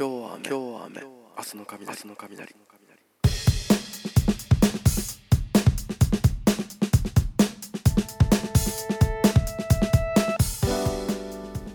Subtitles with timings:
[0.00, 1.02] 今日は雨。
[1.02, 1.86] 明日の雷。
[1.86, 2.56] 明日の雷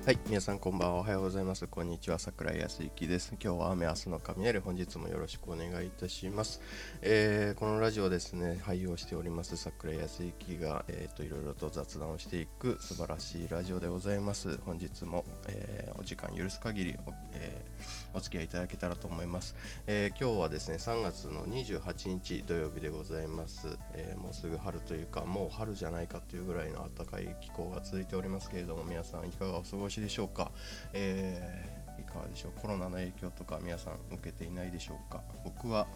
[0.05, 0.99] はい、皆さんこんばんは。
[0.99, 1.65] おはようございます。
[1.65, 2.20] こんにちは。
[2.20, 3.33] 桜井康之です。
[3.44, 6.62] 今日は雨、明日の雷、本日もよろしくお願いいたします。
[7.01, 14.60] えーこのラジオですね、配用しております桜井康之が、えー、といろいろと雑談をしていく素晴らしいラジオでございます。
[14.63, 19.56] 本日も、えーお時間許す限りお,、えーお付き合いいただけたらと思います、
[19.88, 23.76] えー今日はですね、3月の28日土曜日でございます。
[23.94, 30.52] えーもうすぐ春というか、もう春じゃないかというぐらいの暖かい気候が続いておりますけれども、皆さんいかがお過ごしでしょうか？
[30.94, 32.52] えーいかがでしょう？
[32.62, 35.22] コロナの影響とか皆さん受けていないでしょうか？
[35.44, 35.88] 僕は、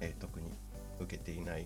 [0.00, 0.52] えー特に
[1.00, 1.64] 受けていない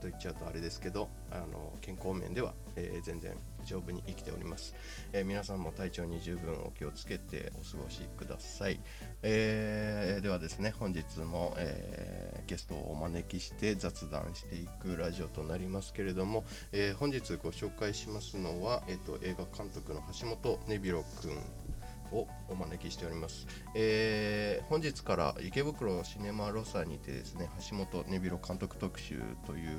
[0.00, 4.74] と言っちゃうとあれですけどあの健康面では、えー全然丈夫に生きております、
[5.12, 8.80] えー皆さんも体調に十分お気をつけてお過ごしください、
[9.22, 21.36] えーではですね本日も、えーゲストをお招きして雑談していくラジオとなりますけれども、えー本日ご紹介しますのは、えー、と映画監督の橋本根弘君
[22.12, 29.78] をお招きしております、えー本日から池袋シネマロサにてですね橋本根弘監督特集という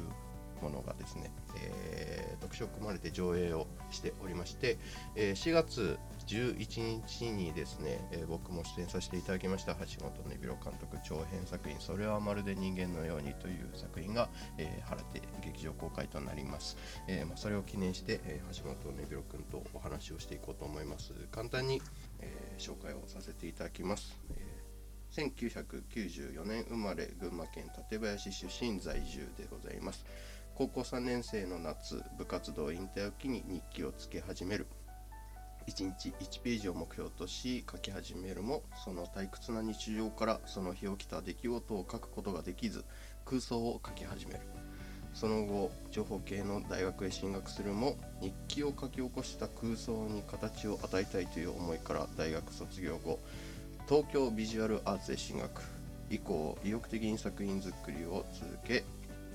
[0.63, 4.77] ものがですね、えー特集を組まれて上映をしておりまして、
[5.15, 5.97] えー4月
[6.27, 21.13] 11日にですね、えー僕も出演させていただきました橋本根弘監督長編作品「それはまるで人間のように」という作品が、えー、原手劇場公開となります、えーまあ、それを記念して、えー橋本根弘君とお話をしていこうと思います。
[21.31, 21.81] 簡単に、
[22.19, 24.63] えー紹介をさせていただきます、えー
[25.13, 30.03] 1994年生まれ群馬県館林出身在住でございます。
[30.55, 34.67] 高校3年生の夏部活動引退を機に日記をつけ始める。
[35.67, 42.83] 1日1ページを目標とし書き始めるもその退屈な日常からその日起きた出来事を書くことができず
[43.25, 44.41] 空想を書き始める。
[45.15, 53.19] その後情報系の大学へ進学するも日記を書き起こした空想に形を与えたいという思いから大学卒業後
[53.87, 55.63] 東京ビジュアルアーツへ進学。
[56.09, 58.83] 以降意欲的に作品作りを続け、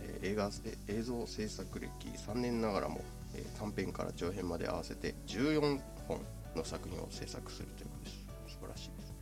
[0.08, 0.50] え映画
[0.88, 3.02] 映像制作歴3年ながらも、
[3.34, 6.20] えー短編から長編まで合わせて14本
[6.56, 8.16] の作品を制作するということです。
[8.54, 9.14] 素晴らしいです、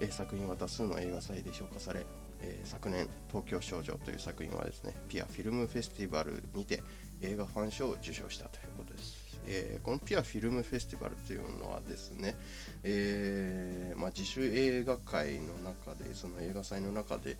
[0.00, 2.04] えー作品は多数の映画祭で評価され、
[2.40, 6.82] え昨年「東京少女」という作品はですねピアフィルムフェスティバルにて
[7.22, 9.24] 映画ファン賞を受賞したということです。
[9.46, 12.34] えこのピアフィルムフェスティバルというのはですね、
[12.82, 17.36] えまあ、自主映画界の中でその映画祭の中で、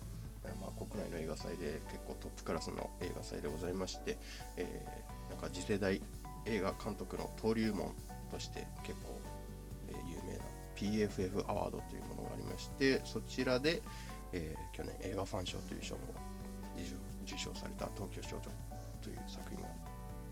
[0.77, 4.17] 国内の映画祭で結構トップクラスの映画祭でございまして、
[4.57, 6.01] えーなんか次世代
[6.45, 7.95] 映画監督の登竜門
[8.31, 9.19] として結構、
[9.89, 13.81] えー有名な PFF アワードというものがありましてそちらで、
[14.33, 16.01] えー去年映画ファン賞という賞も
[16.77, 18.43] 受賞受賞された「東京少女」
[19.01, 19.67] という作品が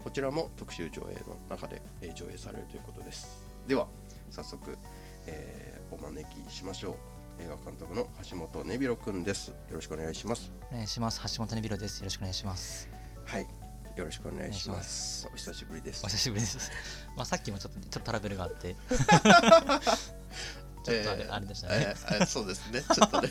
[0.03, 3.44] こちらも特集上映の中で、えー上映されるということです。
[3.68, 3.88] では
[4.30, 4.78] 早速、
[5.26, 7.12] えーお招きしましょう。
[7.40, 9.50] 映画監督の橋本根弘くんです。
[9.50, 10.52] よろしくお願いします。
[10.72, 11.22] お願いします。
[11.36, 12.00] 橋本根弘です。
[12.00, 12.90] よろしくお願いします。
[13.26, 13.48] はい。
[13.96, 15.28] よろしくお願いします。
[15.32, 16.04] お久しぶりです。
[16.06, 16.72] お久しぶりです。
[17.16, 21.76] まあさっきもちょっとちょっとトラブルがあって、 ちょっとあれ,、えーあれでしたね。
[21.76, 22.82] えーえーそうですね。
[22.94, 23.30] ちょっとね。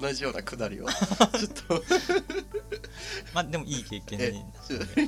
[0.00, 0.86] 同じようなくだりを。
[0.88, 1.02] ちょっ
[1.68, 1.84] と。
[3.32, 5.02] まあでもいい経験えになったちょので、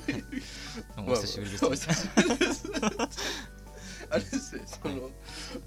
[0.96, 1.64] もうお久しぶりです。
[1.64, 3.08] ま
[4.10, 5.10] あれですねその、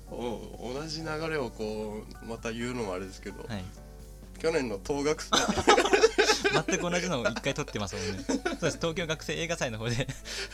[0.09, 3.63] お同じ流れをこうまた言うのもあれですけど、はい。
[4.39, 5.38] 去年の東学祭
[6.67, 8.23] 全く同じのを一回撮ってますもんね。
[8.23, 8.78] そうです。
[8.78, 10.07] 東京学生映画祭の方で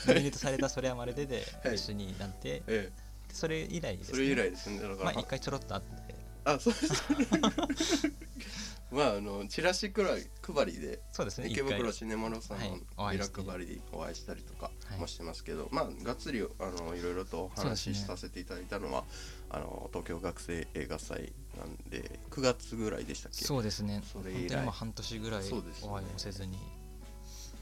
[0.07, 2.91] ノミネートされたそれはまるでではい一緒になって、え
[3.31, 4.13] それ以来です、ね。
[4.13, 8.11] えそれ以来ですねだから、まあ一回ちょろっとあって、あそうです
[8.91, 11.47] まああのチラシくらい配りでそうですね。
[11.49, 12.69] 池袋シネマロさんはい。
[12.69, 12.77] の
[13.11, 14.99] ビラ配りでお会いしたりとかはい。
[14.99, 16.45] もしてますけど、まあがっつりあ
[16.81, 19.03] のいろいろとお話しさせていただいたのは、
[19.49, 23.43] あの東京学生映画祭なんで9月ぐらいでしたっけ？
[23.43, 24.01] そうですね。
[24.11, 24.65] それ以来。
[24.67, 25.43] 半年ぐらい
[25.83, 26.57] お会いもせずに、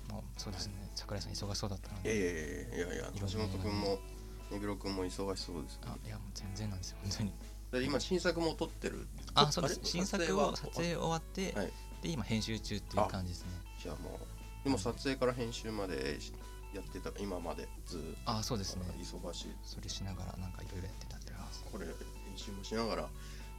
[0.09, 0.73] もうそうですね。
[0.95, 2.09] 桜井さん忙しそうだったのいで。
[2.09, 3.97] やいやいやいやいや橋本君も
[4.51, 7.33] 根広君も忙しそうですあいやもう全然なんですよ本当に
[7.79, 9.07] で今新作も撮ってる。
[9.33, 9.79] あそうです。
[9.79, 9.85] れ？
[9.85, 11.71] 新作を撮影終わって、はい。
[12.01, 13.47] で今編集中っていう感じですね。
[13.81, 16.17] じゃあもうでも撮影から編集まで
[16.73, 18.31] やってた今までずっと。
[18.31, 18.83] あそうですね。
[18.99, 19.47] 忙しい。
[19.63, 21.33] それしながらなんかいろいろやってたって
[21.71, 21.93] これ練
[22.35, 23.09] 習もしながら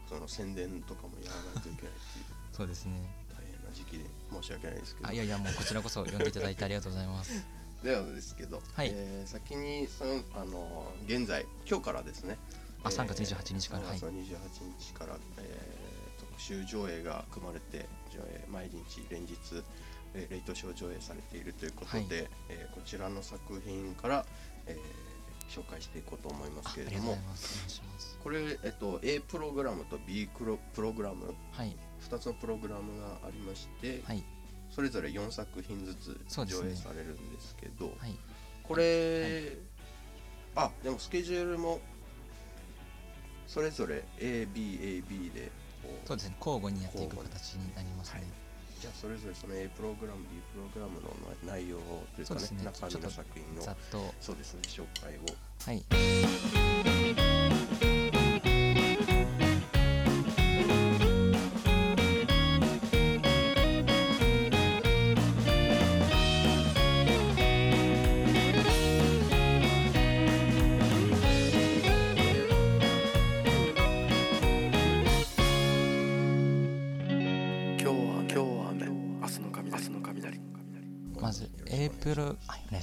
[0.08, 2.24] その宣伝とかもやらないといけないっていう。
[2.54, 2.92] そうですね。
[3.34, 5.08] 大変な時期で申し訳ないですけど。
[5.08, 7.44] あいやいやもうこちらこそ呼んでいただいてありがとうございます。
[7.82, 8.90] ではですけど、はい。
[8.94, 12.38] えー先にそのあの現在今日からですね
[12.84, 14.14] あ3月28日から3月の28
[14.78, 19.36] 日から、えー特集上映が組まれて上映毎日連日、
[20.14, 22.08] えーレイトショー上映されているということで、はい。
[22.48, 24.26] えーこちらの作品から、
[24.66, 24.78] えー
[25.48, 27.16] 紹介していこうと思いますけれども。
[28.22, 31.76] これ、えっと、A プログラムと B プロプログラムはい。
[32.08, 34.24] 2つのプログラムがありまして、はい。
[34.70, 38.16] それぞれ4作品ずつ上映されるんですけどはい。
[38.62, 39.58] これ、
[40.56, 41.80] あでもスケジュールも
[43.46, 45.50] それぞれ ABAB で
[46.06, 48.28] そうですね交互にやっていく形になりますね、はい。
[48.80, 51.10] じゃあそれぞれその A プログラム B プログラムの
[51.46, 51.78] 内容
[52.14, 52.48] というかねね。
[52.64, 54.14] 中身の作品のざっと。
[54.20, 55.20] そうですね紹介を。
[55.64, 57.03] はい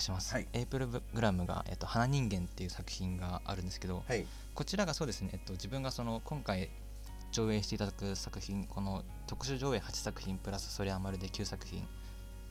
[0.02, 0.48] します、はい。
[0.54, 4.26] エイプルグラムが、えっと、花人間っていう作品があるんですけど、はい。
[4.54, 6.70] こちらがそうですね、えっと、自分がその今回
[7.32, 11.88] 上映していただく作品この特殊上映8作品プラスそれはまるで9作品、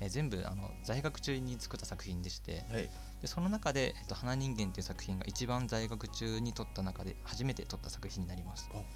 [0.01, 2.91] えー全部あの在学中に作った作品でしてはい。
[3.21, 8.71] でその中で、えっと「花人間」っていう作品が一番在学中に撮った中で初めて撮った作品になります。
[8.73, 8.87] あはい。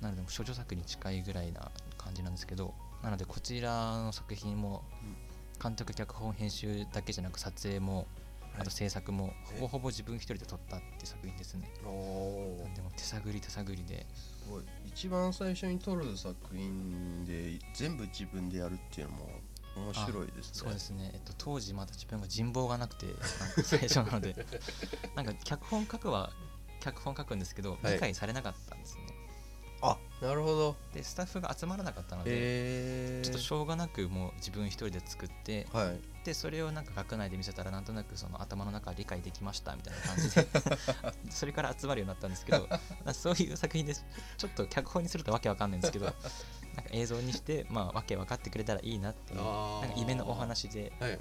[0.00, 4.82] なのでもう処女作に近いぐらいな感じなんですけどなのでこちらの作品も
[5.62, 8.06] 監督脚本編集だけじゃなく撮影も
[8.58, 11.68] あと制作もほぼほぼ自分一人で撮ったって作品ですね。
[11.84, 14.06] おなんでもう手探り手探りで。
[14.48, 14.64] ごい。
[14.86, 19.28] 一番最初に撮る作品で全部自分でやるっていうのも
[19.76, 20.50] 面白いですね。
[20.52, 23.06] そうですね、えっと、当時まだ自分が人望がなくて
[23.64, 24.36] 最初なので。
[25.16, 26.32] なんか脚本書くは
[26.80, 27.94] 脚本書くんですけどはい。
[27.94, 29.02] 理解されなかったんですね、
[29.84, 30.76] あなるほど。
[30.94, 36.00] でスタッフが集まらなかったので、えー、ちょっとしょうがなくもう自分一人で作ってはい。
[36.24, 40.46] でそれをなんか学内で見せたらなんとなくその頭の中理解できましたみたいな感じで
[41.28, 44.06] それから集まるようになったんですけどまあそういう作品です。
[44.38, 51.20] ちょっと脚本にするとわけわかんないんですけど なんか映像にしてまあわけ分かってくれたらいいなっていうなんか夢のお話ではい。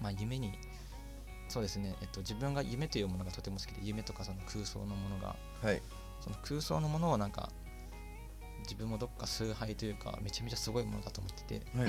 [0.00, 0.58] まあ夢に
[1.48, 5.82] そうですね、えっと、自分が夢というものがとても好きで夢とかその空想のものがはい。
[6.20, 7.50] その空想のものをなんか
[8.64, 11.88] 自分もどっか崇拝というかめちゃめちゃすごいものだと思っててはい。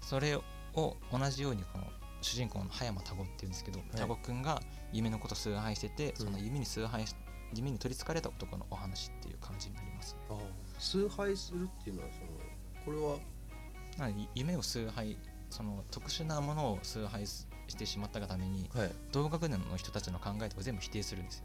[0.00, 0.42] それを
[0.74, 0.96] 同
[1.30, 1.84] じようにこの
[2.20, 3.82] 主人公の葉山太吾っていうんですけど、い。
[3.92, 4.60] 太吾くんが
[4.92, 6.16] 夢のことを崇拝してて、うん。
[6.16, 7.14] その夢に崇拝し
[7.54, 10.16] 夢に取りつかれた男のお話っていう感じになります。
[10.28, 10.38] あ
[10.78, 12.08] 崇拝するっていうのは
[12.86, 13.18] そのこ
[13.98, 14.10] れは？
[14.34, 15.16] 夢を崇拝
[15.50, 18.90] その特殊なものを崇拝すしてしまったがためにはい。
[19.12, 21.44] 同学年の人たちの考えとか全部否定するんですよ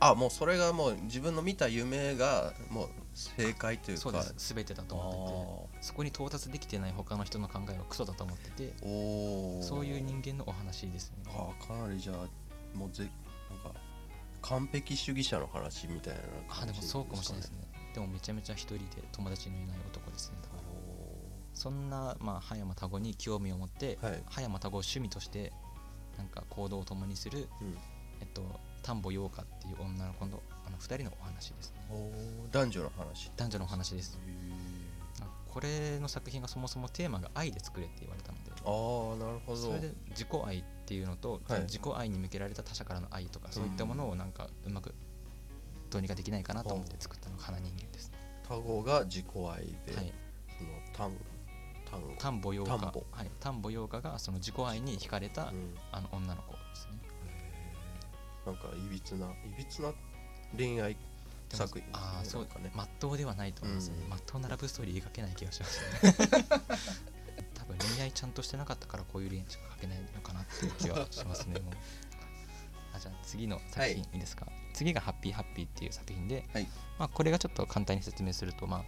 [0.00, 4.02] あもうそれがもう自分の見た夢がもう正解というか。
[4.02, 4.54] そうです。
[4.54, 5.86] 全てだと思ってて。
[5.86, 8.74] そこに到達できてない他の人の考えはクソだと思ってて。
[8.80, 11.24] そういう人間のお話ですね。
[11.28, 13.10] ああかなりじゃあもうぜ
[13.50, 13.78] なんか
[14.42, 17.68] 完璧主義者の話みたいなあ感じでもそうかもしれないですね。
[17.94, 20.36] でもめちゃめちゃ一人で友達のいない男ですね。
[21.54, 24.22] そんな、まあ、葉山太吾に興味を持って、はい。
[24.26, 25.52] 葉山太吾を趣味として
[26.16, 27.76] なんか行動を共にする、うん。
[28.20, 31.82] えっと、田んぼ陽香っていう女の子のあの2人のお話ですね。
[32.50, 33.30] 男女の話。
[33.36, 34.18] 男女のお話です。
[35.20, 39.58] あこれの作品がそもそもテーマが愛で作れって言われたのでああなるほど。
[39.58, 41.60] それで自己愛っていうのと、はい。
[41.64, 44.94] 自己愛に向けられた他者からの愛とかそういったものをなんかうまく
[45.90, 48.16] どうにかできないかなと思って作ったのが花人間ですね、
[48.48, 50.12] タゴが自己愛で、はい、
[50.58, 50.70] その
[52.18, 52.54] 田んぼ。
[52.54, 53.04] 陽香田んぼ。
[53.10, 55.74] はい、田んぼ陽香がその自己愛に惹かれた、うん。
[55.92, 56.57] あの女の子
[58.48, 59.92] なんかいびつないびつな
[60.56, 60.96] 恋愛
[61.50, 62.70] 作品ああそうかね。
[62.74, 63.96] まっとうではないと思いますね。
[64.02, 64.10] うん。
[64.10, 66.12] まっとうなラブストーリー描けない気がしますね。
[67.54, 71.74] 多分恋愛ちゃんとしてなかったからこういう恋愛しか描けないのかなっていう気はしますね もう。
[72.94, 76.68] あじゃあ次の作品いいですか、次が「ハッピーハッピー」っていう作品で、はい。
[76.98, 78.84] まあ、これがちょっと簡単に説明すると、まあ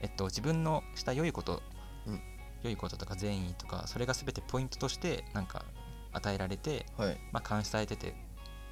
[0.00, 1.62] えっと、自分のした良いこと、
[2.06, 2.22] うん。
[2.62, 5.64] 良いこととか善意とかそれが全てポイントとしてなんか
[6.12, 7.20] 与えられて、はい。
[7.32, 8.14] まあ、監視されてて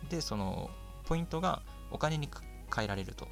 [0.09, 0.71] でその
[1.05, 2.43] ポイントがお金にか
[2.75, 3.29] 変えられると。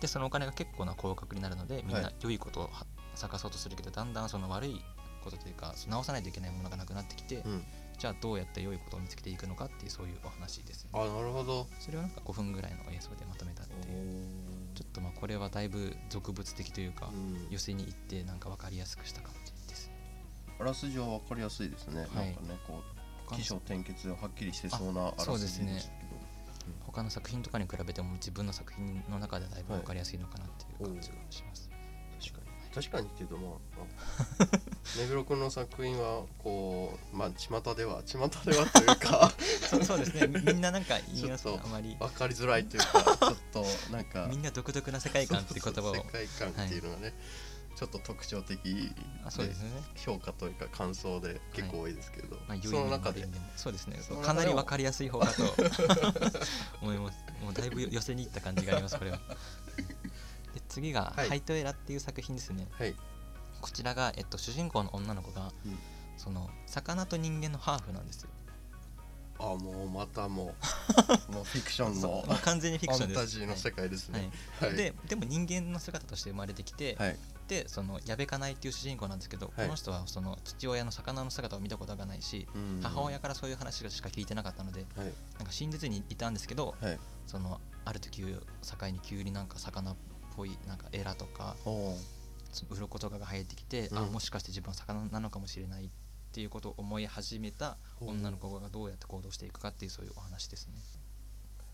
[0.00, 4.80] でそのお金が結構な高額になるのでみんはない良いことをは探そうとするけどだんだんその悪い
[5.22, 7.62] ことというか直さないといけないものがなくなってきて、うん。
[7.98, 10.90] じゃあどうやって良いことを見つけていくのかっていうそういうお話ですね。
[10.94, 11.66] あなるほど。
[11.78, 14.24] それをなんか5分ぐらいの映像でまとめたっておいう。
[14.74, 17.46] ちょっとまあこれはだいぶ俗物的というか、うん。
[17.50, 19.90] 寄せに行ってなんか分かりやすくした感じです。
[20.58, 22.26] あらすじは分かりやすいですね、はい。
[22.26, 22.99] なんかねこう
[23.36, 26.10] 起承転結がはっきりしてそうなあらそうすじですけど。
[26.86, 31.70] 他の作品とかに比べても自分の作品の中でだいぶ分かりやすいのかなっていう感じがします、
[32.20, 33.06] 確かに確かに。
[33.06, 33.26] ってい。
[33.26, 34.48] うとまあまあ
[34.98, 39.32] 目黒君の作品はこうまあ巷では巷ではというか。
[39.68, 40.26] そ そうですね。
[40.26, 41.48] みみんななんか言います。
[41.48, 41.96] あまり。
[41.98, 44.26] 分かりづらいというかちょっとなんか。
[44.30, 45.94] みんな独特な世界観っていう言葉を。
[45.94, 47.14] 世界観っていうのがね、
[47.80, 48.92] ちょっと特徴的
[49.24, 49.70] あそうですね。
[49.96, 53.26] 評価というか感想で結構多いですけど、まあ、良いそ面もの中で。
[53.56, 53.98] そうですね。
[54.22, 55.42] かなり分かりやすい方だと
[56.82, 57.18] 思います。
[57.42, 59.18] もうだいぶ寄せに行った感じがありますこれは。
[60.52, 61.28] で次が「はい。
[61.30, 62.68] ハイトエラ」っていう作品ですね。
[62.72, 62.94] はい、
[63.62, 65.78] こちらが、えっと、主人公の女の子が、うん。
[66.18, 68.28] その魚と人間のハーフなんですよ。
[69.38, 70.54] あもうまたも
[71.30, 73.20] う もうフィクションの完全にフィクションです。
[73.20, 74.20] ファンタジーの世界ですはい。
[74.20, 74.74] ね、はい。
[74.74, 77.18] ででも人間の姿として生まれてきて、はい
[77.50, 82.80] でその矢部かなえっていう主人公なんですけど、この人はその父親の魚の姿を見たことがないし、うん。
[82.80, 85.12] 母親からそういう話しか聞いてなかったのではい。
[85.36, 86.98] なんか信じずにいたんですけど、はい。
[87.26, 89.96] そのある時を境に急になんか魚っ
[90.36, 91.56] ぽいなんかエラとか
[92.70, 93.98] 鱗とかが生えてきて、うん。
[93.98, 95.88] あもしかして自分は魚なのかもしれないっ
[96.30, 100.74] ていうことを思い始めた女の子がどうやって行動していくかっていうそういうお話ですね。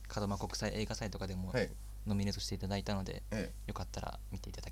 [0.09, 1.69] 門真国際映画祭とかでもはい。
[2.07, 4.66] ノミネートしていただいたので、えよかったら見ていただ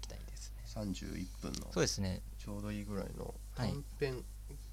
[0.74, 2.22] 31分のそうですね。
[2.38, 3.70] ちょうどいいぐらいのはい。
[3.70, 4.24] 短編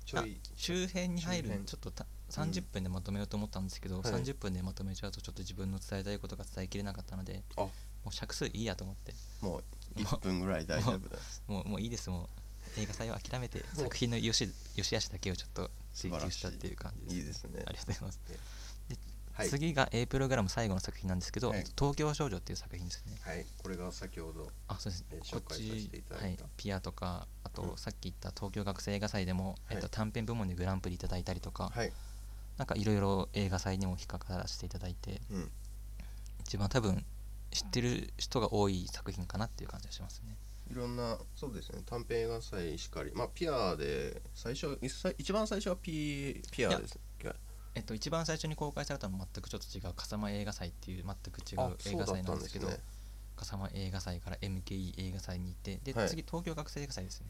[0.06, 7.72] ちょい、周辺に入るちょっとた30分でまとめようと思ったんですけど、はい30分でまとめちゃうとちょっと自分の伝えたいことが伝えきれなかったのであも
[8.10, 9.14] う尺数いいやと思って。
[9.42, 11.44] もう1分ぐらい大丈夫です。
[11.48, 12.10] もうもういいです。
[12.10, 17.18] もう映画祭を諦めて作品の良し良し悪しだけをちょっと追求したっていう感じです。
[17.18, 18.20] いいですねありがとうございます、
[19.42, 19.50] はい。
[19.50, 21.64] 次が A プログラム最後の作品なんですけど、はい。
[21.78, 23.18] 東京少女っていう作品ですね。
[23.22, 23.46] はい。
[23.62, 25.06] これが先ほどあそうです。
[25.12, 26.34] えーこっ紹介さていただはい。
[26.34, 27.78] いた、ピアとかあと、うん。
[27.78, 31.92] さっき言った東京学生映画祭でも、えっと、はい短編部門でグランプリいただいたりとか、はい。
[32.58, 35.52] なんかいろいろ映画祭にも引っかからせていただいてうん。
[36.42, 37.04] 一番多分
[37.52, 40.38] 知ってる人が多い作品かなっていう感じがしますね。
[40.72, 44.78] いろんなそうですね短編映画祭しかりまあピアで最初
[45.18, 46.98] 一番最初はピピアです
[47.76, 52.78] えっと一番最初に公開されたのは全くちょっと違う笠間映画祭っていう全く違あう映画祭なんでけどね
[53.36, 56.10] 笠間映画祭から MKE 映画祭に行ってで、はい。
[56.10, 57.28] 次東京学生映画祭ですね。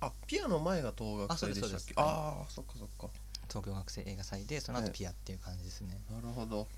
[0.00, 1.94] あピアの前が東学祭でしたっけ？
[1.96, 3.08] ああそっかそっか。
[3.48, 4.88] 東京学生映画祭でそのはい。
[4.88, 6.68] 後ピアっていう感じですね、なるほど。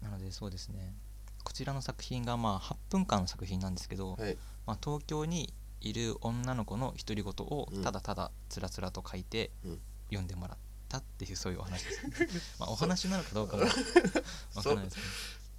[0.00, 0.94] なのでそうですね。
[1.42, 4.36] こちらの作品がまあ8分間の作品なんですけど、はい。
[4.66, 7.82] まあ、東京にいる女の子の独り言をうん。
[7.82, 9.80] ただただつらつらと書いてうん。
[10.10, 10.56] 読んでもらっ
[10.90, 12.12] たっていうそういうお話です、ね。
[12.58, 13.62] まあお話なのかどうかも
[14.54, 15.06] わからないですけど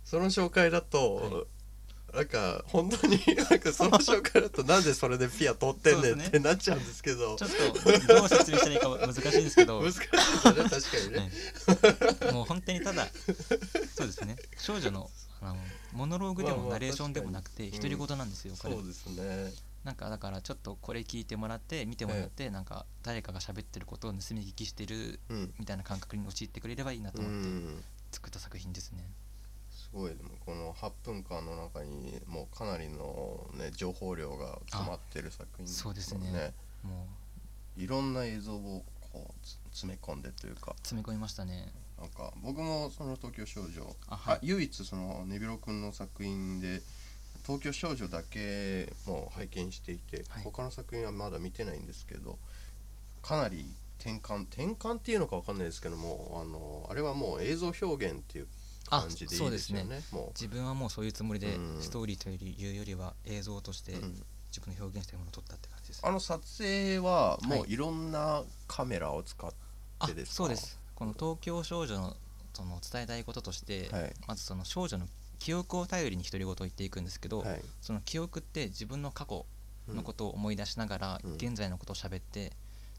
[0.06, 1.48] その紹介だと、
[2.14, 3.18] なんか本当に
[3.50, 7.38] なんかその紹介だとなんでそれでピア通ってんねんってなっちゃうんですけど。
[7.38, 9.82] ちょっとどう説明したらいいか 難しいんですけど。
[9.82, 11.32] 難しいですよね確かにね、
[12.26, 12.34] はい。
[12.34, 13.08] もう本当にただ
[13.96, 14.36] そうですね。
[14.58, 15.10] 少女の
[15.42, 15.58] あの
[15.94, 25.54] モノローグでまあまあもナレーションでもなくて独り言なんですよ、これそうですねなんかだからちょっとこれ聞いてもらって見てもらって、なんか誰かが喋ってることを盗み聞きしてるうん。
[25.60, 29.10] みたいな感覚に陥ってくれればいいなとう思ってん作った作品ですね、
[29.70, 36.54] すごいでもこの8分間の中にもうかなりの、ね、情報量が詰まってる作品そうですね。
[36.84, 37.08] も
[37.78, 37.82] う。
[37.82, 40.74] いろんな映像をこうつ詰め込んでというか。
[40.78, 41.74] 詰め込みましたね。
[41.98, 43.96] なんか僕もその東京少女。
[44.08, 44.36] あはい。
[44.36, 46.82] あ唯一そのねびろくんの作品で
[47.46, 50.44] 東京少女だけもう拝見していて、はい。
[50.44, 52.38] 他の作品はまだ見てないんですけど
[53.22, 53.66] かなり
[54.00, 58.48] 転換転換っていうのかわかんないですけどもあのあれはもう映像表現っていう
[58.90, 61.82] 感じでいいですよねも自分はもうそういうつもりでうん。
[61.82, 63.94] ストーリーというよりは映像として
[64.52, 67.62] 自分の表現したいものを撮ったって感じです、あの撮影はもはい。
[67.62, 69.56] ういろんなカメラを使って
[70.00, 70.36] あですか？
[70.36, 70.80] そうです。
[70.96, 72.18] この東京少女の
[72.54, 74.14] その伝えたいこととして、はい。
[74.28, 75.08] まずその少女の
[75.42, 77.62] 記憶を頼りに独り言を言っていくんですけど、はい。
[77.82, 79.48] その記憶って自分の過去
[79.90, 81.34] うんのことを思い出しながら、うん。
[81.34, 82.52] 現在のことを喋って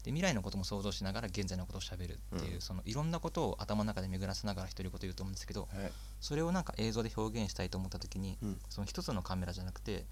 [0.03, 2.61] で未来のことも想像しながら現在のことを喋るっていう、うん。
[2.61, 5.91] そのいろんなことを頭の中で巡らせながら独り言言うと思うんですけどはい。
[6.19, 8.59] それをなんか映像で表現したいと思った時に、うん。
[8.67, 10.05] その一つのカメラじゃなくて、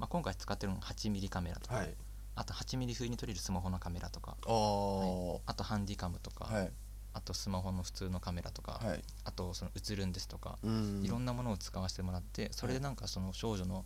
[0.00, 1.94] まあ、今回使ってるのが 8mm カメラとか、はい。
[2.34, 6.72] あと 8mm 風に撮れるスマホのカメラとか、はあとハンディカムとか、い
[7.12, 9.02] あとスマホの普通のカメラとか、はい。
[9.24, 11.02] あとその映るんですとか、うん。
[11.04, 13.84] いろんなものを使わせてもらってそれでなんかその少女の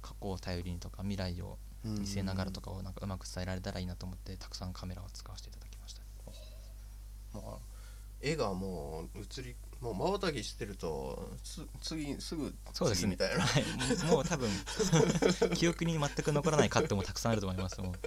[0.00, 6.02] 過去を頼りにとか未来を見せながらとかをなんかうまく伝えられたらいいなと思ってたくさんカメラを使わせていただきました。
[7.34, 7.58] まあ、
[8.20, 13.42] 絵がもう映りもうまばたきしてるとつ次すぐそうですみたいな。
[13.42, 13.64] はい、
[14.06, 14.48] もう多分
[15.56, 17.92] 記憶に全く残らないカットもたくさんあると思いますもう。
[17.92, 17.98] ら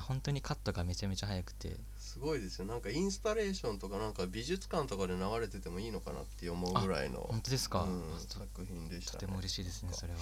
[0.00, 1.76] 本当にカットがめちゃめちゃ早くて。
[1.98, 2.66] すごいですよ。
[2.66, 10.18] なんかインスタレーションとかなんか美術館とかで流れててもいいのかなって思うぐらいの本当ですか、うん、と作品でした、ね、とても嬉しいですねそれは。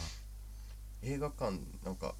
[1.03, 2.15] 映画館なんか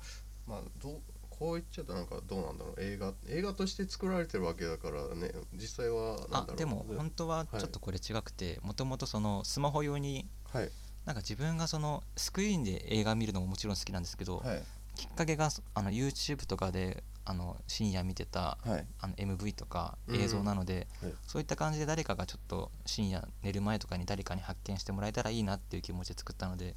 [0.47, 2.81] まあどうこう言っちゃうとなんかどうなんだろう。
[2.81, 5.33] 映画映画として作られてるわけだからね。
[5.55, 10.71] 実際はあでも本当はちょっとこれ違くてもともとそのスマホ用にはい。
[11.07, 14.63] なんか自分がそのスクリーンで映画見るのももちろん好きなんですけど、はい。
[14.97, 18.87] きっかけがあの YouTube とかであの深夜見てたはい。
[19.01, 21.13] あの MV とか映像なので、はい。
[21.27, 26.75] そういった感じで誰かがちょっと深夜寝る前とかに誰かに発見してもらえたらいいなっていう気持ちで作ったので、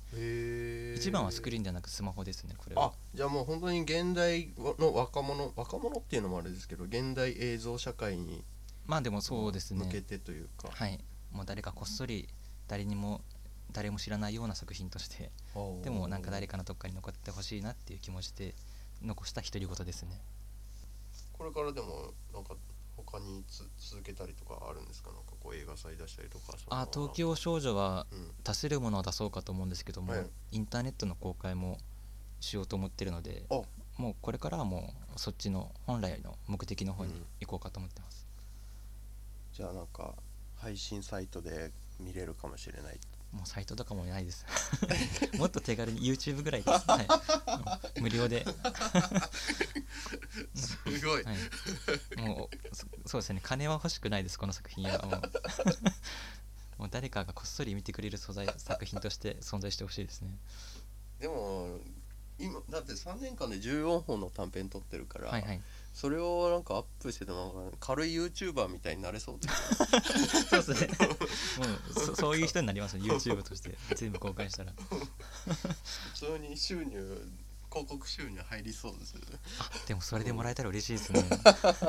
[0.95, 2.87] 一番はスクリーンではなくスマホですねこれは。
[2.87, 8.43] あじゃあもう本当に現代の若者若者っていうのもあれですけど現代映像社会に
[8.85, 9.85] まあでもそうですね。
[9.85, 10.99] 向けてというか、はい。
[11.31, 12.27] もう誰かこっそり
[12.67, 13.21] 誰にも
[13.71, 15.31] 誰も知らないような作品として
[15.83, 18.53] でもなんか誰かのどっかに残ってほしいなっていう気持ちで
[19.03, 20.21] 残した独り言ですね。
[21.33, 22.55] これからでもなんか
[22.95, 25.11] 他につ続けたりとかあるんですか？
[25.11, 28.31] なんかこう映画祭出したりとかあ東京少女はうん。
[28.43, 31.77] 出せるものは出そうかと思うんですけども、はいインターネットの公開も
[32.39, 33.61] しようと思ってるのであ。
[33.97, 38.27] もうこれからはもうそっちの本来の目的の方に行こうかと思ってます、
[39.53, 40.15] じゃあなんか
[40.55, 42.99] 配信サイトで見れるかもしれない
[43.33, 44.45] もうサイトとかもないです。
[45.37, 47.07] もっと手軽に YouTube ぐらいです、はい。
[47.97, 48.45] うん無料で、
[50.55, 53.39] すごい、はい、もうそそうですね。
[53.41, 55.01] 金は欲しくないですこの作品は。
[55.03, 55.21] もう。
[56.77, 60.37] もう誰かがこっそり見てくれる素材作品として存在してほしいですね。
[61.19, 61.79] でも
[62.39, 65.61] 今だって3年間で14本の短編撮ってるから、はいはい
[65.93, 69.81] それをなんかアップしててなんか軽い YouTuber みたいになれそうです。
[69.81, 70.87] ね そうですね。
[71.07, 73.03] もうそそういう人になりますね。
[73.03, 74.73] YouTube として全部公開したら。
[74.73, 77.21] 普通に収入
[77.73, 79.15] 広告収入入りそうです。
[79.59, 81.23] あでもそれでもらえたら嬉しいですね。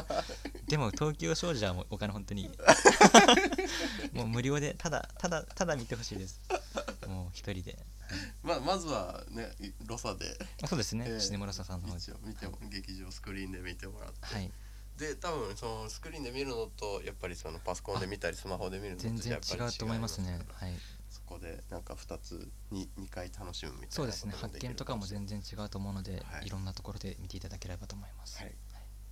[0.67, 2.51] でも東京少女はもうお金本当に
[4.13, 6.41] もう無料でただただただ見てほしいです
[7.09, 7.79] もう一人で。
[8.43, 9.51] まあまずはね
[9.87, 10.37] ロサで。
[10.63, 11.21] あそうですね、ええ。
[11.21, 12.13] シネムラサさんの方で。
[12.23, 14.27] 見ても、劇場スクリーンで見てもらって。
[14.27, 14.51] はい。
[14.99, 20.39] で多分そのスクリーンで見るのとやっぱりそのパソコンで見たりスマホで見るのと全然違うと思いますね。
[20.53, 20.75] はい。
[21.11, 24.35] そこでなんか2つに2回楽しむみたいなそうですね。
[24.37, 26.47] 発見とかも全然違うと思うので、はい。
[26.47, 28.39] い、ろんなところで見ていただければと思います。
[28.39, 28.55] はい。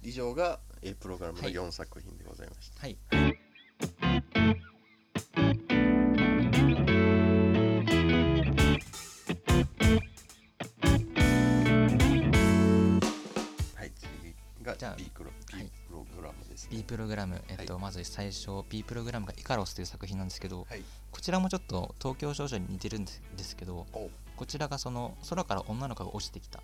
[0.03, 1.53] 以上が A プログラムのはい。
[1.53, 3.32] 4作品でございました、はいはい、
[16.72, 20.82] B プログラム、えっとはいまず最初 B プログラムがイカロスという作品なんですけど、はい。
[21.11, 24.08] こちらもちょっと東京少女に似てるんですけどお。
[24.37, 26.62] こちらがその空から女の子が落ちてきた。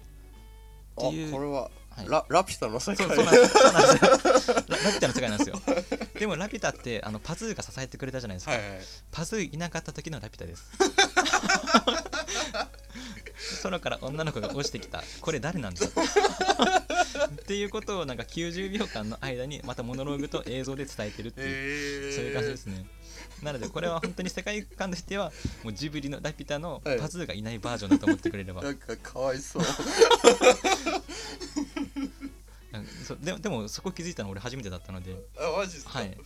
[0.96, 2.08] あっていうこれは、はい。
[2.08, 3.06] ララピュタの世界。
[3.06, 3.58] そうそうなんです。
[3.58, 5.60] ララピュタの世界なんですよ。
[6.18, 8.78] でもラピュタってあのパズーが支えてくれたじゃないですか、はいはい。
[9.10, 10.70] パズーいなかった時のラピュタです
[13.62, 15.03] 空から女の子が落ちてきた。
[15.20, 15.87] これ誰なんだ？
[15.87, 22.87] っていうことをなんか90秒間の間にまたモノローグと映像で伝えてるっていう、えー、そういう感じですね。
[23.42, 26.98] なのでこれは本当に世界観としてはもうジブリのラピュタのはい。
[26.98, 29.62] パズーがいないバージョンだと思ってくれれば、なんかかわいそう。
[33.22, 35.16] でもでもそこ気づいたの俺初めてだったので。
[35.38, 36.16] あマジですか、はい。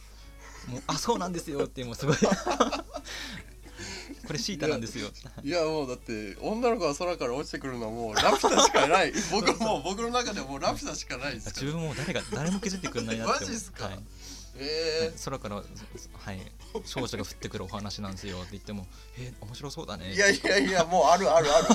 [0.69, 2.17] もうあそうなんですよってもうすごい
[4.27, 5.09] これシータなんですよ。
[5.43, 9.13] いやもうだって女の子が空から落ちてくるのはもうラピュタしかない。
[9.31, 11.63] 僕もう僕の中ではもうラピュタしかないですから。
[11.67, 13.87] 自分も誰が誰も気づいてくんないなって マジっすか？
[13.87, 13.99] はい。
[14.55, 16.43] え空から、はい、
[16.85, 20.07] 少女が降ってくるお話なんですよって言っても、えー面白そうだね。
[20.09, 21.69] ー、いやいやいやもうあるあるある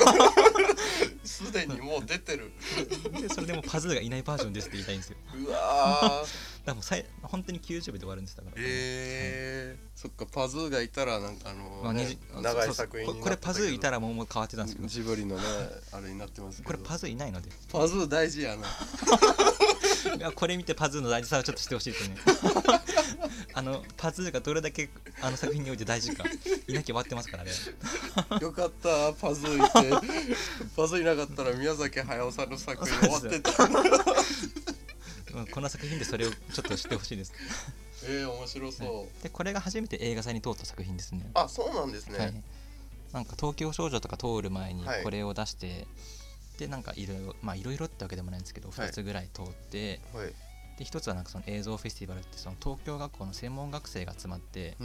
[1.46, 2.52] すでにもう出てる。
[3.22, 5.18] でそれでもパズーがいないバージョンですって言いたいんですよ。
[5.36, 6.28] うわー。
[6.66, 8.56] だもうさい本当に90秒で終わるんですだから。
[8.58, 11.94] えー、そっかパズーがいたらなんかあの、まあ、
[12.42, 15.44] 長い作品にここれパズーいたららもうもう変わってたんですけど、ジブリのね
[15.92, 16.68] あれになってますけど。
[16.68, 18.68] これパズーいないので、パズー大事やな
[20.36, 22.16] これ見てパズーの大事さをちょっとしてほしいですね。
[23.54, 24.90] あのパズーがどれだけ
[25.22, 26.24] あの作品において大事か、
[26.68, 27.52] いなきゃ終わってますからね。
[28.42, 30.08] よかったパズーいて
[30.76, 33.64] パズーいなかったら宮崎駿さんの作品終わってた
[35.38, 37.34] うんこの作品でそれをちょっと知ってほしいです。
[38.04, 41.30] えー、面白そう、でこれが初めて映画祭に通った作品ですね。
[41.34, 42.44] あそうなんですね、はい、
[43.12, 45.88] なんか東京少女とか通る前にはいこれを出して、
[46.58, 48.88] でなんかいろいろまあいろいろってわけでもないんですけどはい。
[48.88, 50.34] 2つぐらい通って、はい。
[50.78, 54.78] で1つはなんかその映像フェスティバルってその東京学校の専門学生が集まって、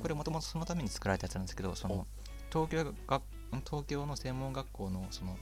[0.00, 1.96] これもともとそのために作られたやつなんですけどそお。
[1.96, 2.06] の
[2.52, 3.20] 東京が
[3.64, 5.36] 東京の専門学校のその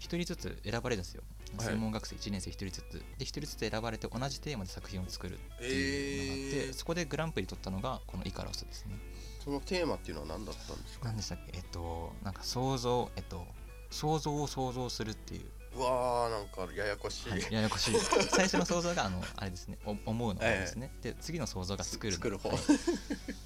[0.00, 1.22] 1人ずつ選ばれるんですよ、
[1.56, 1.66] はい。
[1.68, 3.02] 専門学生1年生1人ずつ。
[3.18, 6.74] で1人ずつ選ばれて同じテーマで作品を作るっていうのがあって、えー。
[6.74, 8.98] そこでグランプリ取ったのがこのイカロスですね。
[9.42, 11.06] そのテーマっていうのは何だったんですか？
[11.06, 11.52] 何でしたっけ？
[11.56, 13.46] えっとなんか想像えっと
[13.90, 15.42] 想像を想像するっていう、
[15.76, 17.94] うわーなんかややこしい、はい、ややこしい。
[18.30, 19.78] 最初の想像があのあれですね。
[19.84, 22.58] お思うの方ですね、で次の想像が作る作る方、はい。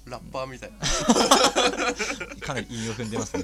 [0.05, 0.71] ラッパーみたい
[2.41, 3.43] かなり韻を踏んでますね。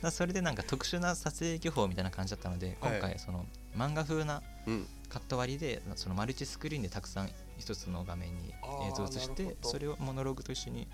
[0.00, 3.00] だ それでなんか特殊な撮影技法みたいな感じだったので今はい。
[3.00, 4.88] 回その漫画風なうん。
[5.08, 10.88] カット割りでそのマルチスクリーンでたくさん一つの画面に映像を映してそれをモノローグと一緒に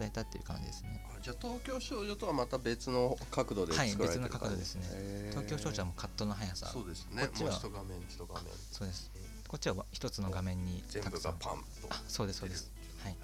[0.00, 1.04] 伝えたっていう感じですね。
[1.14, 5.28] あじゃあ東京少女とはまた別の角度で作らはいれてる別の角度ですね。
[5.30, 6.66] 東京少女はもうカットの速さ。
[6.66, 7.22] そうですね。
[7.22, 8.42] こっちは一画面一画面。
[8.72, 9.10] そうです。
[9.46, 11.88] こっちは一つの画面に全部がパンと。
[11.90, 12.72] あそうですそうです。
[13.04, 13.16] はい。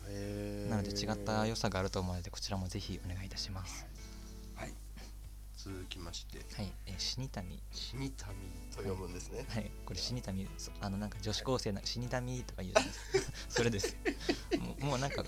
[0.68, 3.86] なので違った良さがあると思うのでこちらもぜひお願いいたします。
[4.54, 4.74] はい。
[5.56, 6.44] 続きまして。
[6.54, 8.34] はい、えー、死にたみ死にたみ
[8.70, 12.74] と読むんですね、はい、これ死にたみそあのなんか女子高生な死にたみとか言う
[13.48, 13.96] それです。
[14.60, 15.24] もうもうなんか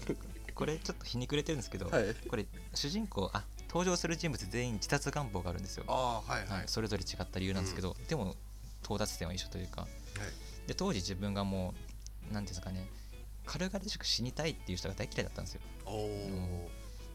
[0.58, 2.14] これちょっとひにくれてるんですけど、はい。
[2.28, 2.44] これ
[2.74, 8.34] 主人公あ登場する人物全員自殺願望があるんですよ、ああはいはい、はい、それぞれ違った理由なんですけど、でも
[8.82, 9.88] 到達点は一緒というかはい。
[10.66, 11.74] で当時自分がも
[12.28, 12.88] う何ていうんですかね
[13.46, 15.60] 軽々しく死にたいっていう人が大嫌いだったんですよ。
[15.86, 16.70] おお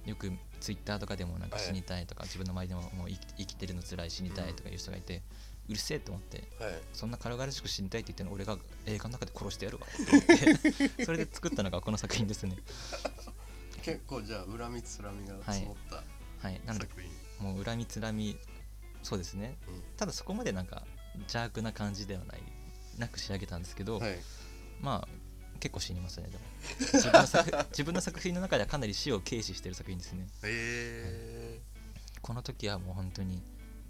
[0.06, 5.22] よくツイッターとかでもなんかはい死にたいとか、自分の周りでももう生き生きてるの辛い死にたいとかいう人がいて、
[5.70, 6.74] うるせえと思ってはい。
[6.94, 11.06] そんな軽々しく死にたいって言ってるの俺が映画の中で殺してやるわって思って。
[11.06, 12.58] それで作ったのがこの作品ですね。
[13.82, 16.04] 結構じゃあ恨みつらみが積もった
[16.48, 16.62] はい。
[16.66, 18.38] なので作品、もう恨みつらみ
[19.02, 19.58] そうですね。
[19.98, 22.42] ただそこまでなんか邪悪な感じではない
[22.98, 24.20] なく仕上げたんですけど、うん、はい。
[24.82, 25.24] まあ
[25.60, 26.44] 結構死にますねでも。
[26.94, 30.28] 自分の作 自分の作品の中ではかなり死を軽視してる作品ですね。
[30.44, 31.62] え
[32.22, 33.42] この時はもう本当に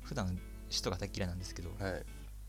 [0.02, 0.40] 普段
[0.74, 2.06] 死とか大嫌いなんですけど、ー、はい。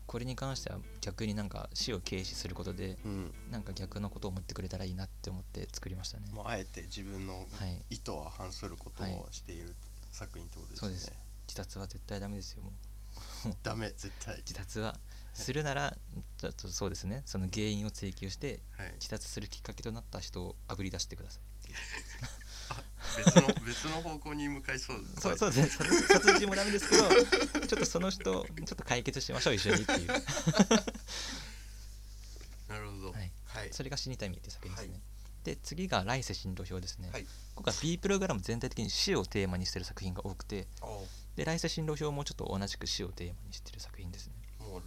[0.07, 3.33] これに関しては逆になんか死を軽視することでうん。
[3.51, 6.25] なんか逆のことを思ってくれたらいいなって思って作りましたね。
[6.33, 7.85] もうあえて自分のはい。
[7.89, 9.75] 意図は反することをしている
[10.11, 11.13] 作品ってことですね、そうです。
[11.47, 12.73] 自殺は絶対ダメですよもう。
[13.63, 14.37] ダメ絶対。
[14.37, 14.99] 自殺は
[15.33, 15.95] するなら
[16.37, 17.23] ちょっとそうですね。
[17.25, 18.93] その原因を追求してはい。
[18.93, 21.43] 自殺するきっかけとなった人をあぶり出してください
[23.17, 25.81] 別の別の方向に向かいそうですそうそうです。
[25.83, 27.03] ね殺殺人もダメですけど
[27.67, 30.07] ちょっとその人ちょっと解決しましょう一緒にっていう。
[32.67, 33.11] なるほど。
[33.11, 33.31] はい。
[33.47, 33.69] はい。
[33.71, 35.01] それが死にたいみっていう作品ですね、はい。
[35.43, 37.27] で次が来世進路表ですね、はい。
[37.53, 44.33] 今回 B プログラム全体的に死をテーマにしてる作品が多くておで来世進路表もちょっと同じく死をテーマにしてる作品ですね。
[44.59, 44.81] もう